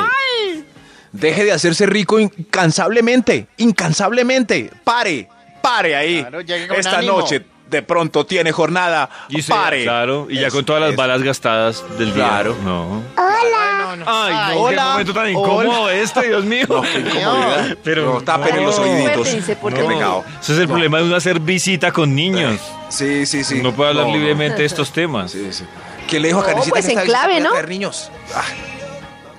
Deje 1.12 1.44
de 1.44 1.52
hacerse 1.52 1.86
rico 1.86 2.20
incansablemente. 2.20 3.48
Incansablemente. 3.56 4.70
Pare. 4.84 5.28
Pare 5.60 5.96
ahí. 5.96 6.20
Claro, 6.22 6.40
Esta 6.76 6.98
ánimo. 6.98 7.18
noche 7.18 7.44
de 7.68 7.82
pronto 7.82 8.24
tiene 8.24 8.52
jornada. 8.52 9.10
Y 9.28 9.42
se- 9.42 9.52
Pare. 9.52 9.82
Claro, 9.82 10.28
y 10.30 10.38
ya 10.38 10.50
con 10.50 10.64
todas 10.64 10.80
las 10.82 10.94
balas 10.94 11.22
gastadas 11.22 11.84
del 11.98 12.14
día. 12.14 12.28
Claro. 12.28 12.56
No. 12.62 13.02
Hola. 13.16 13.69
Ay, 14.06 14.54
no, 14.54 14.60
hola. 14.62 14.82
qué 14.82 14.88
momento 14.90 15.14
tan 15.14 15.30
incómodo 15.30 15.90
este, 15.90 16.28
Dios 16.28 16.44
mío. 16.44 16.66
No, 16.68 16.82
qué 16.82 16.98
incomodidad. 17.00 17.76
Pero 17.84 18.14
No, 18.14 18.20
tapen 18.22 18.64
los 18.64 18.76
no. 18.78 18.82
oíditos. 18.84 19.14
Suéltense, 19.28 19.56
por 19.56 19.72
Qué 19.72 19.80
favor. 19.80 19.94
pecado. 19.94 20.24
Ese 20.42 20.52
es 20.52 20.58
el 20.58 20.68
problema 20.68 20.98
de 20.98 21.04
uno 21.04 21.16
hacer 21.16 21.40
visita 21.40 21.92
con 21.92 22.14
niños. 22.14 22.60
Sí, 22.88 23.26
sí, 23.26 23.44
sí. 23.44 23.62
No 23.62 23.72
puede 23.72 23.90
hablar 23.90 24.06
No, 24.06 24.12
no. 24.12 24.16
libremente 24.18 24.58
de 24.58 24.66
estos 24.66 24.92
temas. 24.92 25.32
Sí, 25.32 25.48
sí. 25.52 25.64
¿Qué 26.08 26.18
le 26.20 26.28
dijo 26.28 26.40
a 26.40 26.42
No, 26.42 26.46
Karencita 26.48 26.70
pues 26.74 26.84
que 26.86 26.90
esta 26.92 27.00
en 27.02 27.06
visita 27.06 27.18
clave, 27.18 27.32
puede 27.34 27.44
¿no? 27.44 27.50
traer 27.50 27.68
niños? 27.68 28.10
Ah. 28.34 28.44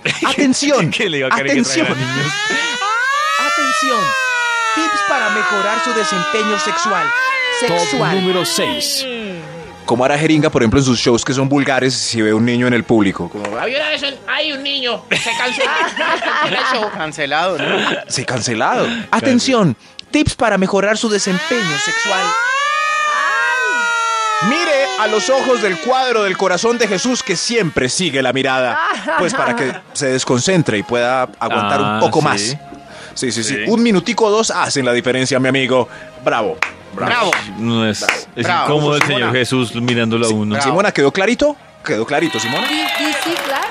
Atención. 0.30 0.90
¿Qué 0.90 1.10
le 1.10 1.24
a 1.26 1.30
que 1.30 1.42
Atención. 1.42 1.88
niños? 1.88 2.34
Atención. 3.40 4.04
Tips 4.76 5.02
para 5.10 5.30
mejorar 5.32 5.84
su 5.84 5.94
desempeño 5.94 6.58
sexual. 6.60 7.08
Top 7.68 7.78
Sexual. 7.80 8.22
número 8.22 8.46
6. 8.46 9.06
Como 9.92 10.06
hará 10.06 10.18
Jeringa, 10.18 10.50
por 10.50 10.62
ejemplo, 10.62 10.80
en 10.80 10.86
sus 10.86 10.98
shows 10.98 11.26
que 11.26 11.34
son 11.34 11.50
vulgares, 11.50 11.94
si 11.94 12.22
ve 12.22 12.34
un 12.34 12.46
niño 12.46 12.66
en 12.66 12.74
el 12.74 12.86
público. 12.86 13.28
Como, 13.28 13.58
Había 13.58 13.78
una 13.80 13.90
vez 13.90 14.02
un- 14.02 14.16
hay 14.26 14.54
un 14.54 14.64
niño, 14.64 15.04
se 15.12 15.32
canceló. 15.38 15.70
el 16.48 16.56
show. 16.80 16.90
Cancelado, 16.98 17.58
¿no? 17.58 17.66
Sí, 18.08 18.24
cancelado. 18.24 18.88
Atención. 19.12 19.76
Tips 20.10 20.36
para 20.36 20.58
mejorar 20.58 20.98
su 20.98 21.10
desempeño 21.10 21.78
sexual. 21.84 22.22
Mire 24.50 24.86
a 25.02 25.08
los 25.08 25.30
ojos 25.30 25.62
del 25.62 25.78
cuadro 25.80 26.24
del 26.24 26.38
corazón 26.38 26.78
de 26.78 26.88
Jesús 26.88 27.22
que 27.22 27.36
siempre 27.36 27.90
sigue 27.90 28.22
la 28.22 28.32
mirada. 28.32 28.80
Pues 29.20 29.34
para 29.34 29.58
que 29.58 29.74
se 29.92 30.08
desconcentre 30.08 30.78
y 30.78 30.84
pueda 30.84 31.24
aguantar 31.38 31.82
Ah, 31.84 31.94
un 31.96 32.00
poco 32.00 32.20
sí. 32.22 32.26
más. 32.26 32.58
Sí, 33.14 33.32
sí, 33.32 33.44
sí, 33.44 33.56
Sí. 33.56 33.64
Un 33.68 33.84
minutico 33.84 34.26
o 34.26 34.30
dos 34.32 34.52
hacen 34.52 34.86
la 34.86 34.94
diferencia, 34.94 35.40
mi 35.40 35.48
amigo. 35.50 35.88
Bravo. 36.24 36.58
Bravo. 36.94 37.32
Bravo. 37.32 37.32
No 37.58 37.88
es, 37.88 38.02
es 38.36 38.44
Bravo. 38.44 38.66
incómodo 38.66 38.96
el 38.96 39.02
Simona. 39.04 39.20
Señor 39.26 39.36
Jesús 39.36 39.76
mirándolo 39.76 40.26
a 40.26 40.30
uno. 40.30 40.56
bravo. 40.56 40.64
Simona, 40.70 40.92
¿quedó 40.92 41.12
clarito? 41.12 41.56
¿Quedó 41.86 42.06
clarito, 42.06 42.40
Simona? 42.40 42.68
Sí, 42.68 42.82
sí, 42.98 43.06
sí, 43.24 43.30
claro. 43.46 43.68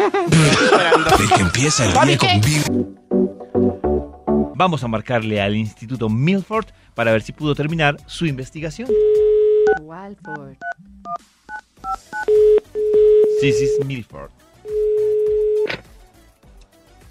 El 1.20 1.28
que 1.30 1.40
empieza 1.42 1.84
el 1.84 1.92
día 1.92 2.18
con. 2.18 2.98
Vamos 4.54 4.82
a 4.84 4.88
marcarle 4.88 5.40
al 5.40 5.54
Instituto 5.56 6.08
Milford 6.08 6.66
para 6.94 7.12
ver 7.12 7.22
si 7.22 7.32
pudo 7.32 7.54
terminar 7.54 7.96
su 8.06 8.26
investigación. 8.26 8.88
Walford. 9.82 10.56
Sí, 13.40 13.52
sí, 13.52 13.64
es 13.64 13.86
Milford. 13.86 14.30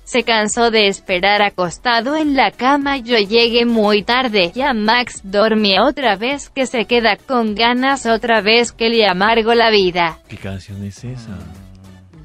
Se 0.10 0.24
cansó 0.24 0.72
de 0.72 0.88
esperar 0.88 1.44
acostado 1.44 2.16
en 2.16 2.36
la 2.36 2.50
cama. 2.50 2.98
Yo 2.98 3.20
llegué 3.20 3.68
muy 3.68 4.01
tarde. 4.01 4.51
Ya 4.56 4.74
Max 4.74 5.22
dormía 5.24 5.84
otra 5.84 6.16
vez 6.16 6.50
que 6.50 6.66
se 6.66 6.86
queda 6.86 7.16
con 7.16 7.54
ganas 7.54 8.08
otra 8.08 8.42
vez 8.42 8.72
que 8.72 8.89
le 8.89 9.06
amargo 9.06 9.54
la 9.54 9.70
vida. 9.70 10.18
¿Qué 10.28 10.38
canción 10.38 10.84
es 10.84 11.04
esa? 11.04 11.38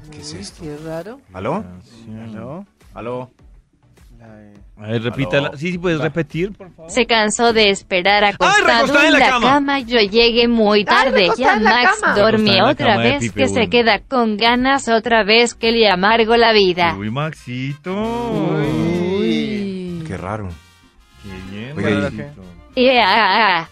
¿Qué 0.09 0.17
es 0.17 0.33
esto? 0.33 0.63
Qué 0.63 0.75
raro. 0.83 1.21
¿Aló? 1.31 1.63
¿No? 2.07 2.65
¿Aló? 2.95 3.29
A 4.77 4.87
ver, 4.87 5.03
repítala. 5.03 5.51
Sí, 5.55 5.71
sí, 5.71 5.77
puedes 5.77 6.01
repetir, 6.01 6.51
por 6.51 6.69
favor. 6.71 6.91
Se 6.91 7.05
cansó 7.05 7.53
de 7.53 7.69
esperar 7.69 8.25
acostado 8.25 8.65
recostada 8.67 9.07
en 9.07 9.13
la, 9.13 9.19
cama. 9.29 9.47
cama. 9.47 9.79
Yo 9.79 9.99
llegué 9.99 10.49
muy 10.49 10.83
tarde. 10.83 11.21
recostada 11.23 11.57
Ya 11.57 11.63
Max 11.63 12.01
la 12.03 12.69
otra 12.69 12.97
vez 12.97 13.19
Pipe, 13.21 13.39
que 13.41 13.47
se 13.47 13.69
queda 13.69 13.99
con 13.99 14.35
ganas 14.35 14.89
otra 14.89 15.23
vez 15.23 15.53
que 15.55 15.71
le 15.71 15.89
amargo 15.89 16.35
la 16.35 16.51
vida. 16.51 16.93
Uy, 16.97 17.09
Maxito. 17.09 17.93
Uy. 19.17 20.03
Qué 20.05 20.17
raro. 20.17 20.49
Qué 21.23 21.55
bien, 21.55 21.77
Oiga, 21.77 21.89
¿y- 21.89 21.93
Maxito. 21.93 22.41
Y, 22.75 22.89
ah, 22.89 23.59
ah, 23.61 23.69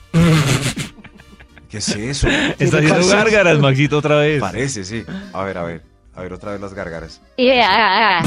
¿Qué 1.70 1.78
es 1.80 1.90
eso? 1.90 2.30
Está 2.58 2.78
haciendo 2.78 3.08
gárgaras, 3.08 3.60
Maxito, 3.60 3.98
otra 3.98 4.16
vez. 4.18 4.40
Parece, 4.40 4.86
sí. 4.86 5.04
A 5.34 5.44
ver, 5.44 5.58
a 5.58 5.64
ver. 5.64 5.93
A 6.16 6.22
ver, 6.22 6.34
otra 6.34 6.52
vez 6.52 6.62
las 6.62 6.74
gárgaras. 6.74 7.22
ah, 7.64 8.22
ah. 8.22 8.24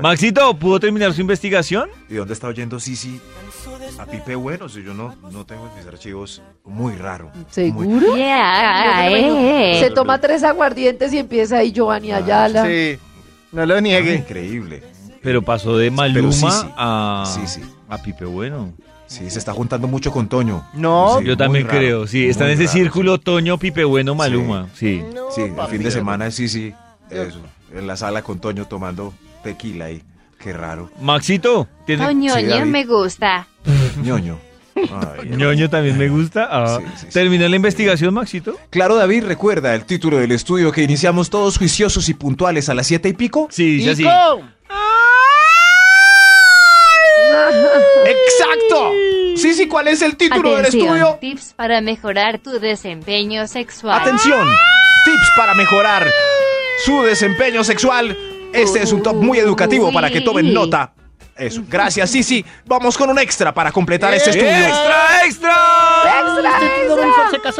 Maxito, 0.00 0.54
¿pudo 0.54 0.80
terminar 0.80 1.12
su 1.12 1.20
investigación? 1.20 1.90
¿Y 2.08 2.14
dónde 2.14 2.32
está 2.34 2.46
oyendo 2.48 2.80
Sisi? 2.80 3.20
A 3.98 4.06
Pipe 4.06 4.34
Bueno, 4.34 4.68
si 4.68 4.82
yo 4.82 4.94
no, 4.94 5.14
no 5.30 5.44
tengo 5.44 5.68
en 5.68 5.74
mis 5.76 5.86
archivos. 5.86 6.40
Muy 6.64 6.94
raro. 6.96 7.30
Muy- 7.34 7.44
¿Seguro? 7.50 8.16
Y, 8.16 8.22
ah, 8.22 8.96
ah, 8.96 9.10
eh. 9.10 9.76
Se 9.80 9.90
toma 9.90 10.18
tres 10.18 10.42
aguardientes 10.42 11.12
y 11.12 11.18
empieza 11.18 11.58
ahí 11.58 11.72
Giovanni 11.72 12.12
Ayala. 12.12 12.64
Sí. 12.64 12.98
No 13.52 13.66
lo 13.66 13.74
Ah, 13.76 13.80
niegue. 13.80 14.14
increíble. 14.14 14.82
Pero 15.22 15.42
pasó 15.42 15.76
de 15.76 15.90
Maluma 15.90 16.32
sí, 16.32 16.46
sí. 16.62 16.66
a, 16.76 17.24
Sí, 17.26 17.46
sí. 17.46 17.60
a 17.88 17.98
Pipe 17.98 18.24
Bueno. 18.24 18.72
Sí, 19.10 19.28
se 19.28 19.40
está 19.40 19.52
juntando 19.52 19.88
mucho 19.88 20.12
con 20.12 20.28
Toño. 20.28 20.64
No. 20.72 21.16
Sí, 21.18 21.24
Yo 21.26 21.36
también 21.36 21.66
raro, 21.66 21.78
creo, 21.78 22.06
sí. 22.06 22.28
Está 22.28 22.44
en 22.46 22.52
ese 22.52 22.66
raro, 22.66 22.72
círculo 22.72 23.18
Toño, 23.18 23.58
Pipe 23.58 23.82
Bueno, 23.84 24.14
Maluma. 24.14 24.68
Sí. 24.74 25.02
No, 25.12 25.32
Sí, 25.32 25.42
el 25.42 25.52
papi. 25.52 25.72
fin 25.72 25.82
de 25.82 25.90
semana 25.90 26.28
es 26.28 26.36
Sisi. 26.36 26.72
Eso. 27.10 27.40
En 27.74 27.88
la 27.88 27.96
sala 27.96 28.22
con 28.22 28.38
Toño 28.38 28.66
tomando 28.66 29.12
tequila 29.42 29.86
ahí. 29.86 30.02
Qué 30.38 30.52
raro. 30.52 30.90
Maxito, 31.00 31.66
¿tiene... 31.86 32.04
Toño, 32.06 32.34
Sí, 32.36 32.42
ño, 32.44 32.48
David. 32.50 32.70
me 32.70 32.84
gusta. 32.84 33.48
ñoño. 34.02 34.38
Ay, 34.76 35.28
ñoño 35.36 35.68
también 35.68 35.98
me 35.98 36.08
gusta. 36.08 36.48
Ah, 36.50 36.78
Sí, 36.78 36.84
sí, 36.94 37.06
sí. 37.08 37.12
¿Terminó 37.12 37.48
la 37.48 37.56
investigación, 37.56 38.14
Maxito? 38.14 38.56
Claro, 38.70 38.94
David, 38.94 39.24
recuerda 39.24 39.74
el 39.74 39.84
título 39.84 40.18
del 40.18 40.30
estudio 40.30 40.70
que 40.70 40.82
iniciamos 40.84 41.28
todos 41.30 41.58
juiciosos 41.58 42.08
y 42.08 42.14
puntuales 42.14 42.68
a 42.68 42.74
las 42.74 42.86
siete 42.86 43.08
y 43.08 43.12
pico. 43.12 43.48
Sí, 43.50 43.78
dice 43.78 43.90
así. 43.90 44.04
¡Exacto! 48.40 48.92
Sí, 49.36 49.54
sí, 49.54 49.66
¿cuál 49.68 49.88
es 49.88 50.02
el 50.02 50.16
título 50.16 50.50
del 50.50 50.66
Atención, 50.66 50.96
estudio? 50.96 51.18
tips 51.20 51.54
para 51.54 51.80
mejorar 51.80 52.38
tu 52.38 52.58
desempeño 52.58 53.46
sexual. 53.46 54.00
Atención, 54.00 54.48
tips 55.04 55.30
para 55.36 55.54
mejorar 55.54 56.10
su 56.84 57.02
desempeño 57.02 57.62
sexual. 57.64 58.16
Este 58.52 58.82
es 58.82 58.92
un 58.92 59.02
top 59.02 59.16
muy 59.16 59.38
educativo 59.38 59.92
para 59.92 60.10
que 60.10 60.20
tomen 60.20 60.52
nota. 60.52 60.92
Eso, 61.36 61.62
gracias, 61.68 62.10
sí, 62.10 62.22
sí. 62.22 62.44
Vamos 62.66 62.98
con 62.98 63.08
un 63.08 63.18
extra 63.18 63.54
para 63.54 63.72
completar 63.72 64.12
este 64.12 64.30
estudio. 64.30 64.50
¡Extra, 64.50 65.24
extra! 65.24 65.56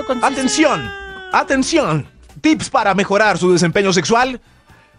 Con 0.07 0.21
Sisi. 0.21 0.27
Atención, 0.27 0.91
atención. 1.33 2.09
Tips 2.41 2.71
para 2.71 2.95
mejorar 2.95 3.39
su 3.39 3.53
desempeño 3.53 3.93
sexual. 3.93 4.41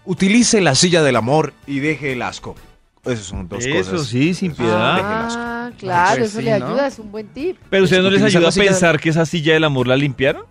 Utilice 0.05 0.61
la 0.61 0.73
silla 0.73 1.03
del 1.03 1.15
amor 1.15 1.53
y 1.67 1.79
deje 1.79 2.13
el 2.13 2.21
asco. 2.21 2.55
Esas 3.05 3.25
son 3.25 3.47
dos 3.49 3.65
Eso 3.65 3.91
cosas. 3.91 4.07
sí, 4.07 4.33
sin 4.33 4.53
piedad. 4.53 4.99
Ah, 5.01 5.71
claro, 5.79 6.19
Pues 6.19 6.29
eso 6.29 6.39
sí, 6.39 6.45
le 6.45 6.59
¿no? 6.59 6.67
ayuda, 6.67 6.87
es 6.87 6.99
un 6.99 7.11
buen 7.11 7.27
tip. 7.29 7.57
¿Pero 7.69 7.83
usted 7.85 8.01
no 8.01 8.09
les 8.11 8.21
ayuda 8.21 8.47
a 8.47 8.51
la 8.51 8.63
pensar 8.63 8.99
que 8.99 9.09
esa 9.09 9.25
silla 9.25 9.53
del 9.53 9.63
amor 9.63 9.87
la 9.87 9.95
limpiaron? 9.97 10.43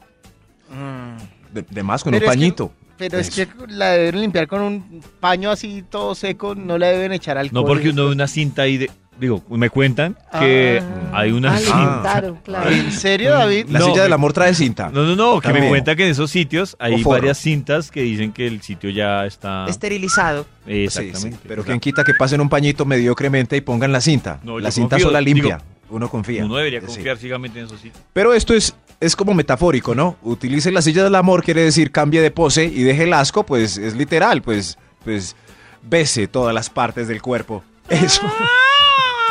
De, 1.53 1.63
de 1.63 1.83
más 1.83 2.03
con 2.05 2.13
Pero 2.13 2.25
un 2.27 2.31
que- 2.33 2.37
pañito. 2.39 2.73
Pero 2.97 3.19
es 3.19 3.29
Eso. 3.29 3.49
que 3.57 3.67
la 3.73 3.91
deben 3.93 4.21
limpiar 4.21 4.47
con 4.47 4.61
un 4.61 5.03
paño 5.21 5.51
así 5.51 5.83
todo 5.89 6.15
seco, 6.15 6.55
no 6.55 6.77
le 6.77 6.87
deben 6.89 7.13
echar 7.13 7.39
alcohol. 7.39 7.63
No, 7.63 7.67
porque 7.67 7.89
uno 7.91 8.07
ve 8.07 8.13
una 8.13 8.27
cinta 8.29 8.63
ahí 8.63 8.77
de... 8.77 8.91
Digo, 9.21 9.43
me 9.51 9.69
cuentan 9.69 10.17
que 10.41 10.81
Ah. 10.83 11.11
hay 11.21 11.31
una 11.33 11.55
Ah, 11.55 11.59
cinta... 11.59 12.35
claro. 12.43 12.71
¿En 12.71 12.91
serio, 12.91 13.31
David? 13.31 13.67
La 13.69 13.79
No, 13.81 13.87
silla 13.87 14.01
del 14.03 14.09
me- 14.11 14.15
amor 14.15 14.33
trae 14.33 14.55
cinta. 14.55 14.91
No, 14.93 15.05
no, 15.05 15.15
no, 15.15 15.41
que 15.41 15.49
me 15.49 15.53
También. 15.55 15.69
cuenta 15.69 15.95
que 15.95 16.07
en 16.07 16.11
esos 16.13 16.31
sitios 16.31 16.75
hay 16.79 17.03
forro. 17.03 17.19
varias 17.19 17.39
cintas 17.39 17.91
que 17.91 18.01
dicen 18.03 18.33
que 18.33 18.47
el 18.47 18.63
sitio 18.63 18.89
ya 18.91 19.27
está... 19.27 19.67
Esterilizado. 19.69 20.47
Sí, 20.67 20.85
Exactamente. 20.85 21.37
sí, 21.37 21.45
pero 21.47 21.63
quien 21.65 21.79
quita 21.81 22.03
que 22.03 22.15
pasen 22.15 22.41
un 22.41 22.49
pañito 22.49 22.85
mediocremente 22.87 23.57
y 23.57 23.61
pongan 23.61 23.93
la 23.93 24.01
cinta. 24.01 24.41
No, 24.43 24.59
la 24.59 24.71
yo 24.71 24.73
cinta 24.73 24.97
confío, 24.97 25.09
sola 25.09 25.19
digo, 25.21 25.35
limpia. 25.35 25.61
uno 25.91 26.09
confía. 26.09 26.45
Uno 26.45 26.57
debería 26.57 26.81
Sí. 26.81 26.87
confiar 26.87 27.19
ciegamente 27.19 27.59
en 27.61 27.67
esos 27.67 27.79
sitios. 27.81 28.03
Pero 28.15 28.33
esto 28.33 28.55
es, 28.55 28.75
es 29.01 29.15
como 29.17 29.35
metafórico, 29.35 29.95
¿no? 29.95 30.17
Utilice 30.23 30.73
la 30.73 30.81
silla 30.81 31.05
del 31.05 31.15
amor, 31.15 31.43
quiere 31.45 31.63
decir 31.63 31.91
cambie 31.91 32.23
de 32.23 32.31
pose 32.31 32.65
y 32.65 32.83
deje 32.85 33.03
el 33.05 33.13
asco, 33.13 33.45
pues 33.45 33.77
es 33.77 33.95
literal, 33.97 34.41
pues, 34.41 34.79
pues 35.05 35.37
bese 35.83 36.27
todas 36.27 36.55
las 36.55 36.71
partes 36.71 37.07
del 37.09 37.21
cuerpo. 37.21 37.63
Eso. 37.89 38.23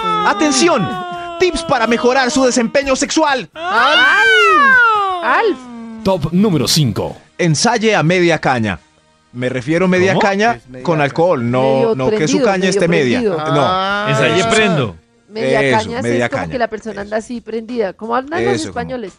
¡Atención! 0.03 0.87
Tips 1.39 1.63
para 1.63 1.87
mejorar 1.87 2.29
su 2.31 2.43
desempeño 2.45 2.95
sexual. 2.95 3.49
Alf. 5.23 5.57
Top 6.03 6.31
número 6.31 6.67
5. 6.67 7.17
Ensaye 7.37 7.95
a 7.95 8.03
media 8.03 8.39
caña. 8.39 8.79
Me 9.31 9.47
refiero 9.47 9.87
media 9.87 10.13
¿Cómo? 10.13 10.21
caña 10.21 10.53
Es 10.53 10.67
media 10.67 10.83
con 10.83 11.01
alcohol, 11.01 11.49
no, 11.51 11.93
no 11.93 12.09
que 12.09 12.27
su 12.27 12.41
caña 12.41 12.57
medio 12.57 12.69
esté 12.71 12.87
media. 12.87 13.19
prendido. 13.19 13.37
Ah, 13.39 14.05
No. 14.07 14.11
Ensaye 14.13 14.39
eso. 14.39 14.49
prendo. 14.49 14.95
Media 15.29 15.61
Eso, 15.61 15.77
caña 15.77 15.97
sí 16.01 16.03
media 16.09 16.25
es 16.25 16.29
como 16.31 16.41
caña. 16.41 16.51
que 16.51 16.57
la 16.57 16.67
persona 16.67 17.01
anda 17.01 17.17
así 17.17 17.39
prendida. 17.41 17.93
Como 17.93 18.15
hablan 18.15 18.43
los 18.43 18.53
como- 18.57 18.69
españoles. 18.69 19.13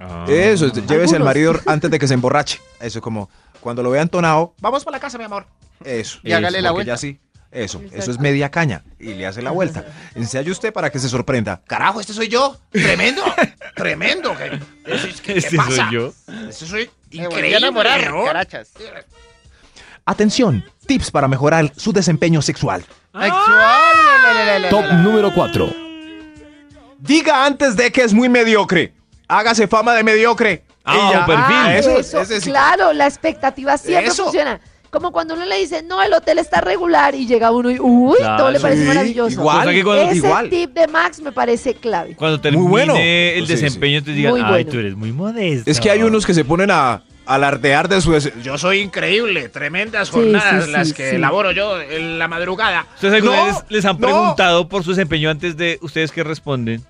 Ah. 0.00 0.24
Eso, 0.28 0.66
llévese 0.72 1.14
al 1.16 1.22
marido 1.22 1.54
antes 1.66 1.88
de 1.90 1.98
que 2.00 2.08
se 2.08 2.14
emborrache. 2.14 2.58
Eso 2.80 3.00
como 3.00 3.30
cuando 3.60 3.82
lo 3.84 3.90
vean 3.90 4.08
tonado, 4.08 4.54
vamos 4.60 4.84
para 4.84 4.96
la 4.96 5.00
casa, 5.00 5.16
mi 5.18 5.24
amor. 5.24 5.46
Eso. 5.84 6.18
Y 6.24 6.32
hágale 6.32 6.60
la 6.60 6.72
vuelta. 6.72 6.92
Ya 6.94 6.96
sí, 6.96 7.20
Eso, 7.52 7.82
eso 7.92 8.10
es 8.10 8.18
media 8.18 8.50
caña. 8.50 8.82
Y 8.98 9.12
le 9.12 9.26
hace 9.26 9.42
la 9.42 9.50
vuelta. 9.50 9.84
Ensaye 10.14 10.50
usted 10.50 10.72
para 10.72 10.90
que 10.90 10.98
se 10.98 11.08
sorprenda. 11.08 11.60
Carajo, 11.66 12.00
este 12.00 12.14
soy 12.14 12.28
yo. 12.28 12.56
Tremendo. 12.70 13.22
Tremendo. 13.76 14.34
¿Qué, 14.36 14.58
eso 14.92 15.06
es- 15.06 15.20
¿qué- 15.20 15.32
qué 15.34 15.38
Este 15.40 15.56
pasa? 15.56 15.70
soy 15.88 15.92
yo. 15.92 16.12
Este 16.48 16.66
soy 16.66 16.90
increíble. 17.10 17.58
enamorar, 17.58 18.10
¿no? 18.10 18.24
carachas. 18.24 18.70
Atención, 20.04 20.64
tips 20.86 21.10
para 21.10 21.28
mejorar 21.28 21.72
su 21.76 21.92
desempeño 21.92 22.40
sexual. 22.42 22.84
La, 23.12 24.68
Top 24.70 24.84
número 24.94 25.32
4. 25.34 25.72
Diga 26.98 27.44
antes 27.44 27.76
de 27.76 27.92
que 27.92 28.02
es 28.02 28.12
muy 28.12 28.28
mediocre. 28.28 28.94
Hágase 29.28 29.68
fama 29.68 29.94
de 29.94 30.02
mediocre. 30.04 30.64
Ah, 30.84 30.94
Y 30.94 31.12
ya. 31.12 31.20
un 31.20 31.26
perfil. 31.26 31.56
Ah, 31.56 31.76
Eso, 31.76 32.40
claro, 32.42 32.92
la 32.92 33.06
expectativa 33.06 33.76
siempre 33.78 34.10
Eso. 34.10 34.24
funciona. 34.24 34.60
Como 34.92 35.10
cuando 35.10 35.32
uno 35.32 35.46
le 35.46 35.56
dice, 35.58 35.82
no, 35.82 36.02
el 36.02 36.12
hotel 36.12 36.38
está 36.38 36.60
regular 36.60 37.14
y 37.14 37.26
llega 37.26 37.50
uno 37.50 37.70
y, 37.70 37.80
uy, 37.80 38.18
Claro. 38.18 38.36
todo 38.36 38.50
le 38.50 38.60
parece 38.60 38.82
Sí, 38.82 38.88
maravilloso. 38.88 39.30
igual, 39.40 39.82
cuando- 39.82 40.02
Ese 40.10 40.16
igual. 40.18 40.50
tip 40.50 40.70
de 40.74 40.86
Max 40.86 41.20
me 41.22 41.32
parece 41.32 41.72
clave. 41.72 42.14
Cuando 42.14 42.38
termine 42.42 42.68
bueno. 42.68 42.94
el 42.98 43.46
Sí, 43.46 43.56
sí. 43.56 43.62
desempeño 43.62 44.04
te 44.04 44.10
digan, 44.12 44.32
Muy 44.32 44.42
ay, 44.42 44.50
bueno. 44.50 44.70
tú 44.70 44.78
eres 44.80 44.94
muy 44.94 45.10
modesto. 45.12 45.70
Es 45.70 45.80
que 45.80 45.90
hay 45.90 46.02
unos 46.02 46.26
que 46.26 46.34
se 46.34 46.44
ponen 46.44 46.70
a 46.70 47.02
alardear 47.24 47.88
de 47.88 48.02
su... 48.02 48.12
Yo 48.42 48.58
soy 48.58 48.80
increíble. 48.80 49.48
Tremendas 49.48 50.08
Sí, 50.08 50.14
jornadas 50.14 50.66
sí, 50.66 50.70
las 50.72 50.92
que 50.92 51.08
sí. 51.08 51.16
elaboro 51.16 51.52
yo 51.52 51.80
en 51.80 52.18
la 52.18 52.28
madrugada. 52.28 52.86
¿Ustedes 52.96 53.14
alguna 53.14 53.36
No, 53.36 53.44
vez 53.46 53.56
les 53.70 53.84
han 53.86 53.98
no. 53.98 54.06
preguntado 54.06 54.68
por 54.68 54.84
su 54.84 54.90
desempeño 54.90 55.30
antes 55.30 55.56
de 55.56 55.78
ustedes 55.80 56.12
que 56.12 56.22
responden? 56.22 56.84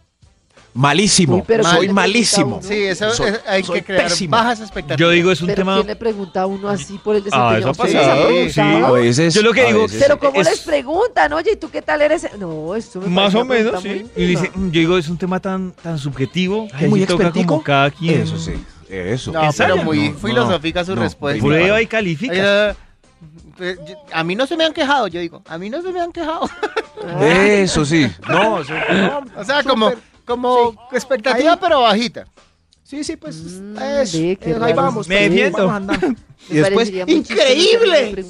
Malísimo. 0.75 1.37
Uy, 1.37 1.43
pero 1.47 1.64
soy 1.64 1.71
¿quién 1.73 1.81
le 1.83 1.87
pregunta 1.88 2.00
malísimo. 2.00 2.61
Sí, 2.62 2.75
eso 2.85 3.11
Soy- 3.11 3.29
es- 3.31 3.41
hay 3.47 3.62
que 3.62 3.85
crear 3.85 4.05
pésimo. 4.09 4.31
bajas 4.31 4.61
expectativas. 4.61 4.99
Yo 4.99 5.11
digo, 5.11 5.31
es 5.31 5.41
un 5.43 5.49
Pero 5.49 5.57
tema... 5.57 5.75
¿quién 5.76 5.87
le 5.87 5.97
pregunta 5.97 6.43
a 6.43 6.47
uno 6.47 6.69
así 6.69 6.99
por 6.99 7.14
el 7.17 7.23
desempeño? 7.25 7.49
Ah, 7.50 7.59
eso 7.59 7.69
ha 7.69 7.71
¿Ustedes 7.73 7.95
han 7.95 8.00
pasado, 8.07 8.26
preguntado? 8.26 8.87
A 8.87 8.93
veces. 8.99 9.35
Yo 9.35 9.43
lo 9.43 9.52
que 9.52 9.67
digo- 9.67 9.83
veces. 9.83 10.02
Pero 10.02 10.19
¿cómo 10.19 10.41
Es- 10.41 10.49
les 10.50 10.61
preguntan? 10.61 11.33
Oye, 11.35 11.52
¿y 11.52 11.57
tú 11.57 11.69
qué 11.71 11.83
tal 11.83 12.00
eres? 12.00 12.26
No, 12.38 12.75
esto 12.75 13.00
me 13.00 13.09
Más 13.09 13.35
o 13.35 13.45
menos, 13.45 13.83
sí. 13.83 14.07
Y 14.17 14.25
dice, 14.26 14.50
mm, 14.55 14.71
yo 14.71 14.81
digo, 14.81 14.97
es 14.97 15.09
un 15.09 15.19
tema 15.19 15.41
tan, 15.41 15.73
tan 15.73 15.99
subjetivo 15.99 16.67
que 16.79 16.88
muy 16.88 17.00
sí 17.00 17.07
toca 17.07 17.25
expertico. 17.25 17.47
como 17.55 17.62
cada 17.62 17.91
quien. 17.91 18.23
Eso 18.23 18.38
sí. 18.38 18.52
Eso. 18.88 19.31
No, 19.33 19.50
pero 19.57 19.76
muy 19.79 20.09
no, 20.11 20.19
filosófica 20.19 20.85
su 20.85 20.95
no, 20.95 21.02
respuesta. 21.02 21.43
Prueba 21.45 21.83
y 21.83 21.87
califica. 21.87 22.35
Yo- 22.35 22.76
a 24.12 24.25
mí 24.25 24.35
no 24.35 24.47
se 24.47 24.57
me 24.57 24.64
han 24.64 24.73
quejado, 24.73 25.07
yo 25.07 25.21
digo. 25.21 25.43
A 25.47 25.59
mí 25.59 25.69
no 25.71 25.83
se 25.83 25.93
me 25.93 26.00
han 26.00 26.12
quejado. 26.12 26.49
Eso 27.21 27.85
sí. 27.85 28.11
No, 28.29 28.55
o 29.37 29.45
sea, 29.45 29.62
como, 29.62 29.93
como 30.33 30.89
expectativa, 30.93 31.53
Ahí. 31.53 31.59
pero 31.61 31.81
bajita. 31.83 32.27
Sí, 32.83 33.05
sí, 33.05 33.17
pues. 33.17 33.37
Mm, 33.37 33.77
eh, 33.81 34.39
ahí 34.61 34.73
vamos. 34.75 35.09
Me 35.09 35.17
pues, 35.17 35.31
defiendo. 35.31 35.71
andando. 35.71 36.09
Y 36.51 36.55
después. 36.55 36.93
¡Increíble! 37.07 38.25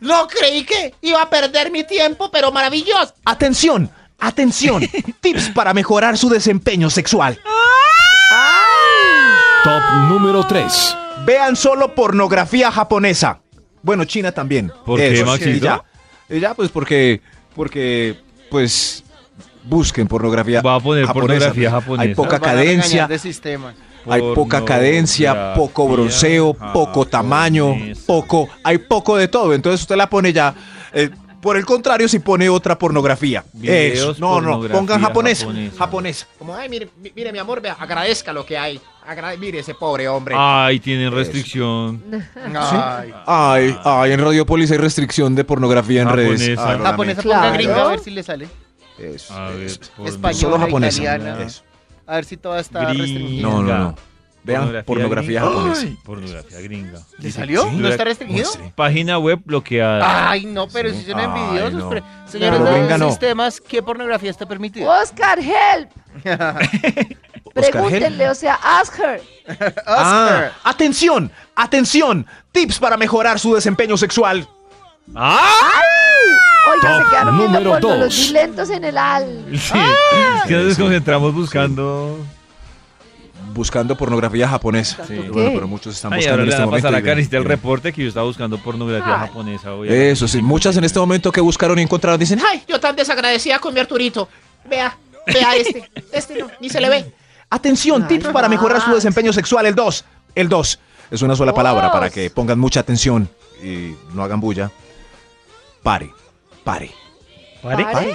no 0.00 0.28
creí 0.28 0.64
que 0.64 0.94
iba 1.02 1.20
a 1.20 1.28
perder 1.28 1.70
mi 1.70 1.82
tiempo, 1.82 2.30
pero 2.30 2.52
maravilloso. 2.52 3.12
Atención, 3.24 3.90
atención. 4.18 4.82
Tips 5.20 5.50
para 5.50 5.74
mejorar 5.74 6.16
su 6.16 6.28
desempeño 6.28 6.88
sexual. 6.88 7.38
Top 9.64 9.82
número 10.08 10.46
3. 10.46 10.96
Vean 11.26 11.56
solo 11.56 11.94
pornografía 11.94 12.70
japonesa. 12.70 13.40
Bueno, 13.82 14.04
China 14.04 14.32
también. 14.32 14.72
¿Por 14.86 14.98
qué, 14.98 15.24
Maxito? 15.24 15.50
Y 15.50 15.60
ya, 15.60 15.84
Y 16.30 16.40
ya, 16.40 16.54
pues 16.54 16.70
porque, 16.70 17.20
porque, 17.54 18.16
pues, 18.50 19.02
busquen 19.68 20.06
pornografía. 20.08 20.60
Va 20.62 20.76
a 20.76 20.80
poner 20.80 21.06
japonesa, 21.06 21.28
pornografía 21.28 21.70
pues. 21.70 21.82
japonesa. 21.82 22.02
Hay 22.08 22.14
poca 22.14 22.40
cadencia, 22.40 23.06
de 23.06 23.18
sistema. 23.18 23.74
hay 24.08 24.22
poca 24.34 24.64
cadencia, 24.64 25.54
poco 25.54 25.88
bronceo, 25.88 26.54
poco 26.72 27.04
tamaño, 27.06 27.74
poco, 28.06 28.48
hay 28.64 28.78
poco 28.78 29.16
de 29.16 29.28
todo. 29.28 29.52
Entonces 29.54 29.80
usted 29.82 29.96
la 29.96 30.08
pone 30.08 30.32
ya. 30.32 30.54
eh, 30.92 31.10
por 31.40 31.56
el 31.56 31.64
contrario, 31.64 32.08
si 32.08 32.18
pone 32.18 32.48
otra 32.48 32.76
pornografía. 32.76 33.44
Eso. 33.62 34.12
No, 34.18 34.40
no, 34.40 34.60
pongan 34.68 35.00
japonesa. 35.00 35.46
japonesa. 35.46 35.76
Japonesa. 35.78 36.26
Como, 36.36 36.52
ay, 36.56 36.68
mire, 36.68 36.88
mi- 37.00 37.12
mire, 37.14 37.30
mi 37.32 37.38
amor, 37.38 37.60
vea, 37.60 37.76
agradezca 37.78 38.32
lo 38.32 38.44
que 38.44 38.58
hay. 38.58 38.80
Agra- 39.06 39.36
mire 39.38 39.60
ese 39.60 39.72
pobre 39.74 40.08
hombre. 40.08 40.34
Ay, 40.36 40.80
tienen 40.80 41.12
restricción. 41.12 42.02
Ay. 42.56 43.12
Ay, 43.24 43.76
ay, 43.84 44.12
en 44.12 44.20
Radiopolis 44.20 44.70
hay 44.72 44.78
restricción 44.78 45.36
de 45.36 45.44
pornografía 45.44 46.02
en 46.02 46.08
redes. 46.08 46.40
Japonesa. 46.40 46.70
Ay, 46.72 46.78
lo 46.78 46.84
Japonesa, 46.84 47.22
Claro. 47.22 47.40
ponga 47.42 47.52
gringa 47.54 47.82
a 47.84 47.88
ver 47.90 48.00
si 48.00 48.10
le 48.10 48.22
sale. 48.24 48.48
Eso, 48.98 49.34
A 49.34 49.50
ver, 49.50 49.62
eso. 49.66 49.80
Española, 50.04 50.34
Solo 50.34 50.58
japonesa. 50.58 51.02
italiana. 51.02 51.42
Eso. 51.42 51.62
A 52.06 52.14
ver 52.16 52.24
si 52.24 52.36
toda 52.36 52.60
está 52.60 52.86
restringida. 52.86 53.42
No, 53.42 53.62
no, 53.62 53.78
no. 53.78 53.94
Vean 54.44 54.82
pornografía 54.86 55.40
japonesa. 55.42 55.82
Ay, 55.82 55.98
Pornografía 56.04 56.60
gringa. 56.60 57.00
¿Le 57.18 57.30
salió? 57.30 57.64
Sí. 57.64 57.76
¿No 57.76 57.88
está 57.88 58.04
restringido? 58.04 58.44
Muestre. 58.46 58.72
Página 58.74 59.18
web 59.18 59.40
bloqueada. 59.44 60.30
Ay, 60.30 60.46
no, 60.46 60.68
pero 60.68 60.90
si 60.90 61.02
son 61.04 61.18
Ay, 61.20 61.26
envidiosos. 61.26 61.74
no. 61.74 61.88
pero- 61.90 62.04
señores 62.26 62.60
Pero 62.62 62.86
de 62.88 62.98
no. 62.98 63.08
sistemas, 63.10 63.60
¿qué 63.60 63.82
pornografía 63.82 64.30
está 64.30 64.46
permitida? 64.46 64.88
Oscar, 65.02 65.38
help. 65.38 65.90
Pregúntenle, 67.54 68.28
o 68.30 68.34
sea, 68.34 68.54
ask 68.62 68.98
her. 68.98 69.20
Ah, 69.86 70.50
atención, 70.64 71.30
atención. 71.54 72.26
Tips 72.52 72.78
para 72.78 72.96
mejorar 72.96 73.38
su 73.38 73.54
desempeño 73.54 73.96
sexual. 73.96 74.48
Oiga, 76.74 77.02
se 77.04 77.10
quedaron 77.10 77.38
viendo 77.38 77.58
número 77.60 77.70
porno, 77.80 77.96
los 77.96 78.04
dos. 78.16 78.16
violentos 78.32 78.70
en 78.70 78.84
el 78.84 78.98
al. 78.98 79.44
Sí. 79.52 79.78
Es 79.78 80.42
que 80.48 80.54
nos 80.54 80.66
desconcentramos 80.66 81.34
buscando. 81.34 82.18
Buscando 83.54 83.96
pornografía 83.96 84.46
japonesa. 84.48 85.04
Sí. 85.06 85.14
Bueno, 85.32 85.50
pero 85.54 85.66
muchos 85.68 85.94
están 85.96 86.12
Ay, 86.12 86.18
buscando 86.18 86.32
ahora 86.34 86.42
en 86.42 86.48
le 86.48 86.54
este 86.54 86.60
van 86.64 86.68
a 86.68 86.76
pasar 86.76 86.90
momento. 86.92 87.08
a 87.08 87.12
y 87.12 87.14
Carita 87.14 87.36
el 87.38 87.44
reporte 87.44 87.92
que 87.92 88.02
yo 88.02 88.08
estaba 88.08 88.26
buscando 88.26 88.58
pornografía 88.58 89.20
Ay. 89.22 89.26
japonesa. 89.28 89.70
voy 89.70 89.88
a- 89.88 89.92
Eso 90.10 90.28
sí, 90.28 90.42
muchas 90.42 90.76
en 90.76 90.84
este 90.84 90.98
momento 90.98 91.32
que 91.32 91.40
buscaron 91.40 91.78
y 91.78 91.82
encontraron 91.82 92.20
dicen, 92.20 92.38
ay, 92.40 92.58
Ay, 92.58 92.64
yo 92.68 92.78
tan 92.78 92.94
desagradecida 92.94 93.58
con 93.58 93.74
mi 93.74 93.80
Arturito. 93.80 94.28
Vea, 94.68 94.96
vea 95.26 95.56
este. 95.56 95.90
Este 96.12 96.38
no, 96.40 96.48
ni 96.60 96.68
se 96.68 96.80
le 96.80 96.88
ve. 96.88 97.12
atención, 97.50 98.02
Ay, 98.02 98.08
tips 98.18 98.28
para 98.32 98.48
mejorar 98.48 98.80
su 98.80 98.88
Max. 98.88 98.96
desempeño 98.98 99.32
sexual, 99.32 99.66
el 99.66 99.74
2. 99.74 100.04
El 100.34 100.48
2. 100.48 100.78
Es 101.10 101.22
una 101.22 101.34
sola 101.34 101.54
palabra 101.54 101.84
Dos. 101.84 101.92
para 101.92 102.10
que 102.10 102.28
pongan 102.30 102.58
mucha 102.58 102.80
atención 102.80 103.28
y 103.62 103.94
no 104.12 104.22
hagan 104.22 104.40
bulla. 104.40 104.70
Pare, 105.82 106.10
pare, 106.68 106.90
¿Pare? 107.62 107.84
¿Pare? 107.84 108.12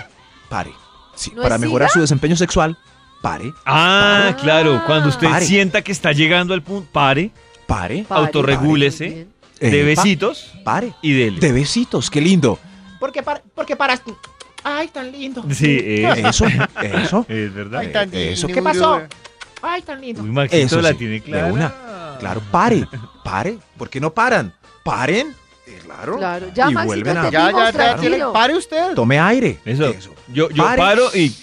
pare. 0.49 0.71
Sí, 1.15 1.31
¿No 1.35 1.41
para 1.41 1.57
mejorar 1.57 1.89
siga? 1.89 1.93
su 1.95 2.01
desempeño 2.01 2.35
sexual, 2.35 2.77
pare, 3.21 3.51
Ah, 3.65 4.35
claro. 4.41 4.81
Cuando 4.85 5.09
usted 5.09 5.27
Pare. 5.27 5.45
sienta 5.45 5.81
que 5.81 5.91
está 5.91 6.11
llegando 6.11 6.53
al 6.53 6.61
punto, 6.61 6.87
pare, 6.91 7.31
pare, 7.65 8.05
autorregúlese, 8.09 9.27
Eh, 9.59 9.69
de 9.69 9.83
besitos 9.83 10.51
pare. 10.63 10.93
y 11.01 11.13
dele. 11.13 11.39
De 11.39 11.51
besitos, 11.51 12.09
qué 12.09 12.21
lindo. 12.21 12.59
Porque, 12.99 13.23
para, 13.23 13.41
porque 13.55 13.75
paras 13.75 14.03
tú. 14.03 14.15
Ay, 14.63 14.87
tan 14.89 15.11
lindo. 15.11 15.43
Sí, 15.51 15.77
eh, 15.81 16.23
Eso, 16.27 16.45
eso. 16.81 17.25
es 17.29 17.53
verdad. 17.53 17.79
Ay, 17.81 17.91
tan 17.91 18.09
eso. 18.13 18.47
lindo, 18.47 18.53
¿Qué 18.53 18.61
pasó? 18.61 19.01
Ay, 19.61 19.81
tan 19.81 19.99
lindo. 20.01 20.21
Uy, 20.21 20.29
Maxito 20.29 20.65
Eso 20.65 20.81
la 20.81 20.89
sí, 20.91 20.95
tiene 20.95 21.13
de 21.15 21.21
clara. 21.21 21.47
una. 21.53 21.73
Claro, 22.19 22.41
pare, 22.51 22.87
pare. 23.23 23.57
¿Por 23.77 23.89
qué 23.89 23.99
no 23.99 24.13
paran? 24.13 24.53
Paren. 24.83 25.33
Eh, 25.65 25.79
Claro. 25.83 26.17
Claro, 26.17 26.47
ya 26.53 26.69
y 26.69 26.73
Maxito 26.73 26.87
vuelven 26.87 27.17
a. 27.17 27.29
Ya, 27.29 27.51
ya, 27.51 27.71
ya, 28.17 28.31
pare 28.33 28.55
usted. 28.55 28.93
Tome 28.95 29.19
aire. 29.19 29.59
Eso. 29.65 29.93
Yo, 30.27 30.49
yo 30.49 30.63
Pare. 30.63 30.77
paro 30.77 31.09
y. 31.15 31.35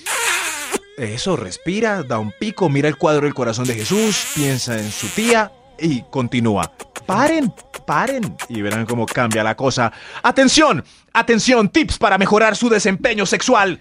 Eso, 0.98 1.35
respira, 1.37 2.02
da 2.02 2.18
un 2.18 2.30
pico, 2.38 2.68
mira 2.68 2.87
el 2.88 2.96
cuadro 2.96 3.22
del 3.22 3.33
corazón 3.33 3.66
de 3.66 3.74
Jesús, 3.74 4.26
piensa 4.35 4.78
en 4.78 4.90
su 4.92 5.06
tía 5.09 5.50
y 5.78 6.02
continúa. 6.11 6.70
Paren, 7.06 7.52
paren 7.87 8.37
y 8.50 8.61
verán 8.61 8.85
cómo 8.85 9.06
cambia 9.06 9.42
la 9.42 9.56
cosa. 9.56 9.90
Atención, 10.22 10.85
atención, 11.14 11.70
tips 11.70 11.96
para 11.96 12.18
mejorar 12.18 12.54
su 12.54 12.68
desempeño 12.68 13.24
sexual. 13.24 13.80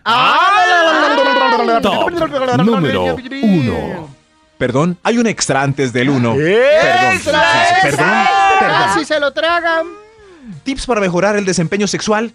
Top 1.82 2.12
número 2.64 3.16
1. 3.16 4.10
Perdón, 4.58 4.98
hay 5.04 5.18
un 5.18 5.28
extra 5.28 5.62
antes 5.62 5.92
del 5.92 6.10
uno. 6.10 6.36
¡Extra, 6.36 7.22
Perdón, 7.22 7.22
perdón, 7.82 7.82
extra! 7.86 8.30
perdón. 8.60 9.00
Si 9.00 9.06
se 9.06 9.20
lo 9.20 9.32
tragan. 9.32 9.88
Tips 10.64 10.86
para 10.86 11.02
mejorar 11.02 11.36
el 11.36 11.46
desempeño 11.46 11.88
sexual. 11.88 12.34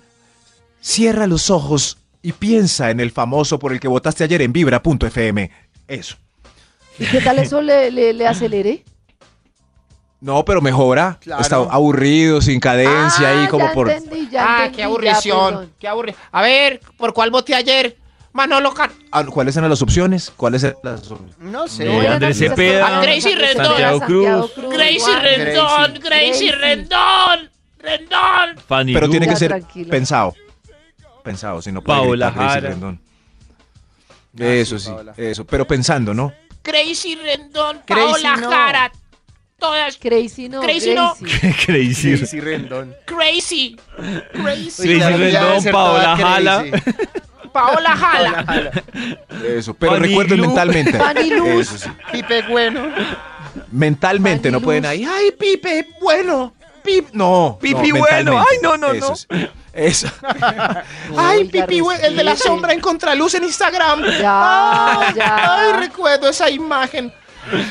Cierra 0.81 1.27
los 1.27 1.51
ojos 1.51 1.99
y 2.23 2.33
piensa 2.33 2.91
en 2.91 3.01
el 3.01 3.11
famoso 3.11 3.59
por 3.59 3.73
el 3.73 3.81
que 3.81 3.89
votaste 3.89 4.25
ayer 4.25 4.43
en 4.43 4.53
vibra.fm. 4.53 5.51
Eso. 5.89 6.17
¿Y 6.99 7.07
qué 7.07 7.21
tal 7.21 7.39
eso 7.39 7.61
le, 7.61 7.91
le, 7.91 8.13
le 8.13 8.27
acelere? 8.27 8.85
No, 10.21 10.45
pero 10.45 10.63
mejora. 10.63 11.19
Claro. 11.21 11.43
Está 11.43 11.57
aburrido, 11.57 12.41
sin 12.41 12.61
cadencia 12.61 13.29
ahí 13.29 13.45
Ah, 13.45 13.49
como 13.51 13.67
ya 13.67 13.73
por... 13.75 13.91
entendí, 13.91 14.29
ya 14.31 14.45
Ah, 14.47 14.57
entendí, 14.61 14.77
qué 14.77 14.83
aburrición. 14.85 15.73
Qué 15.79 15.89
aburrición. 15.89 16.25
A 16.33 16.41
ver, 16.43 16.81
¿por 16.97 17.13
cuál 17.13 17.31
voté 17.31 17.55
ayer? 17.55 17.97
Manolo 18.33 18.73
Car... 18.75 18.91
Ah, 19.13 19.25
¿Cuáles 19.27 19.57
eran 19.57 19.69
las 19.71 19.83
opciones? 19.83 20.33
¿Cuáles 20.35 20.65
eran 20.65 20.77
las 20.83 21.11
opciones? 21.11 21.37
No 21.39 21.69
sé. 21.69 21.85
No, 21.85 22.01
eran 22.01 22.15
Andrés 22.15 22.39
Cepeda, 22.39 23.01
Gracie 23.03 23.37
Rendón, 23.37 23.67
Santiago 23.67 24.01
Cruz, 24.01 24.71
Gracie 24.73 25.01
Juan. 25.01 25.23
Rendón. 25.23 25.95
Gracie 26.03 26.53
Rendón, 26.53 27.51
Rendón. 27.85 28.59
Fanny 28.67 28.93
Pero 28.95 29.07
Lu. 29.07 29.11
tiene 29.13 29.29
que 29.29 29.37
ser 29.37 29.49
tranquilo. 29.49 29.91
pensado. 29.91 30.35
Pensado, 31.23 31.63
si 31.63 31.73
no 31.73 31.83
puede 31.83 31.99
Paola 32.01 32.27
gritar 32.31 32.35
Gracie 32.45 32.61
Jara. 32.61 32.71
Rendón. 32.71 33.01
Ah, 34.41 34.45
Eso 34.45 34.79
sí, 34.79 34.91
Paola. 34.91 35.15
eso. 35.17 35.45
Pero 35.47 35.67
pensando, 35.67 36.13
¿no? 36.15 36.33
Gracie 36.63 37.17
Rendón, 37.17 37.81
Paola 37.87 38.37
no. 38.37 38.51
Jara. 38.51 38.93
todas. 39.59 39.97
Crazy 39.97 40.49
no. 40.49 40.61
Crazy 40.61 40.95
no. 40.95 41.15
Crazy. 41.67 42.17
Sí, 42.27 42.41
Rendón. 42.41 42.95
Crazy. 43.07 43.77
Crazy. 44.33 44.83
Crazy 44.83 44.89
debe 44.99 45.31
Rendón, 45.31 45.61
ser 45.63 45.73
Paola 45.73 46.03
toda 46.03 46.17
Jala. 46.17 46.65
crazy. 46.71 46.93
Paola 47.53 47.97
Jala. 47.97 48.73
Eso, 49.47 49.75
pero 49.75 49.93
Fanny 49.93 50.09
recuerden 50.09 50.39
Lu. 50.39 50.47
mentalmente. 50.47 50.99
Fanny 50.99 51.31
Luz. 51.31 51.61
Eso 51.61 51.79
sí. 51.79 51.91
Pipe 52.13 52.43
bueno. 52.49 52.89
Mentalmente 53.71 54.51
no 54.51 54.61
pueden 54.61 54.83
Luz. 54.83 54.91
ahí. 54.91 55.05
Ay, 55.09 55.31
Pipe, 55.39 55.89
bueno. 56.01 56.53
Pip, 56.85 57.09
no. 57.13 57.59
Pipi 57.61 57.89
no, 57.89 57.99
bueno. 57.99 58.39
Ay, 58.39 58.59
no, 58.63 58.77
no, 58.77 58.93
Eso 58.93 59.09
no. 59.11 59.17
sí. 59.17 59.27
Eso. 59.73 60.09
Ay, 61.17 61.45
Pipi, 61.47 61.81
güey, 61.81 61.99
el 62.05 62.17
de 62.17 62.23
la 62.25 62.37
sombra 62.37 62.73
en 62.73 62.81
contraluz 62.81 63.35
en 63.35 63.45
Instagram. 63.45 64.05
Ya, 64.21 65.01
Ay, 65.01 65.15
ya. 65.17 65.55
Ay, 65.57 65.73
recuerdo 65.81 66.29
esa 66.29 66.51
imagen. 66.51 67.13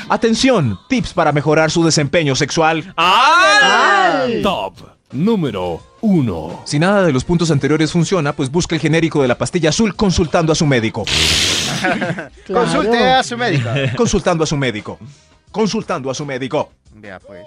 Atención, 0.10 0.80
tips 0.90 1.14
para 1.14 1.32
mejorar 1.32 1.72
su 1.72 1.84
desempeño 1.84 2.36
sexual. 2.36 2.94
¡Ah! 2.98 4.26
Top 4.42 4.76
número 5.14 5.82
1. 6.02 6.64
Si 6.66 6.80
nada 6.80 7.04
de 7.04 7.14
los 7.14 7.24
puntos 7.24 7.52
anteriores 7.52 7.92
funciona, 7.92 8.34
pues 8.34 8.52
busque 8.52 8.76
el 8.76 8.82
genérico 8.82 9.22
de 9.22 9.28
la 9.28 9.38
pastilla 9.38 9.70
azul 9.70 9.96
consultando 9.96 10.52
a 10.52 10.56
su 10.56 10.66
médico. 10.66 11.06
Claro. 12.46 12.62
Consulte 12.66 12.98
a 12.98 13.24
su 13.24 13.38
médico. 13.38 13.70
Consultando 13.98 14.44
a 14.44 14.48
su 14.48 14.56
médico. 14.56 14.98
Consultando 15.52 16.10
a 16.10 16.14
su 16.14 16.26
médico. 16.26 16.72
Vea 16.94 17.20
pues. 17.20 17.46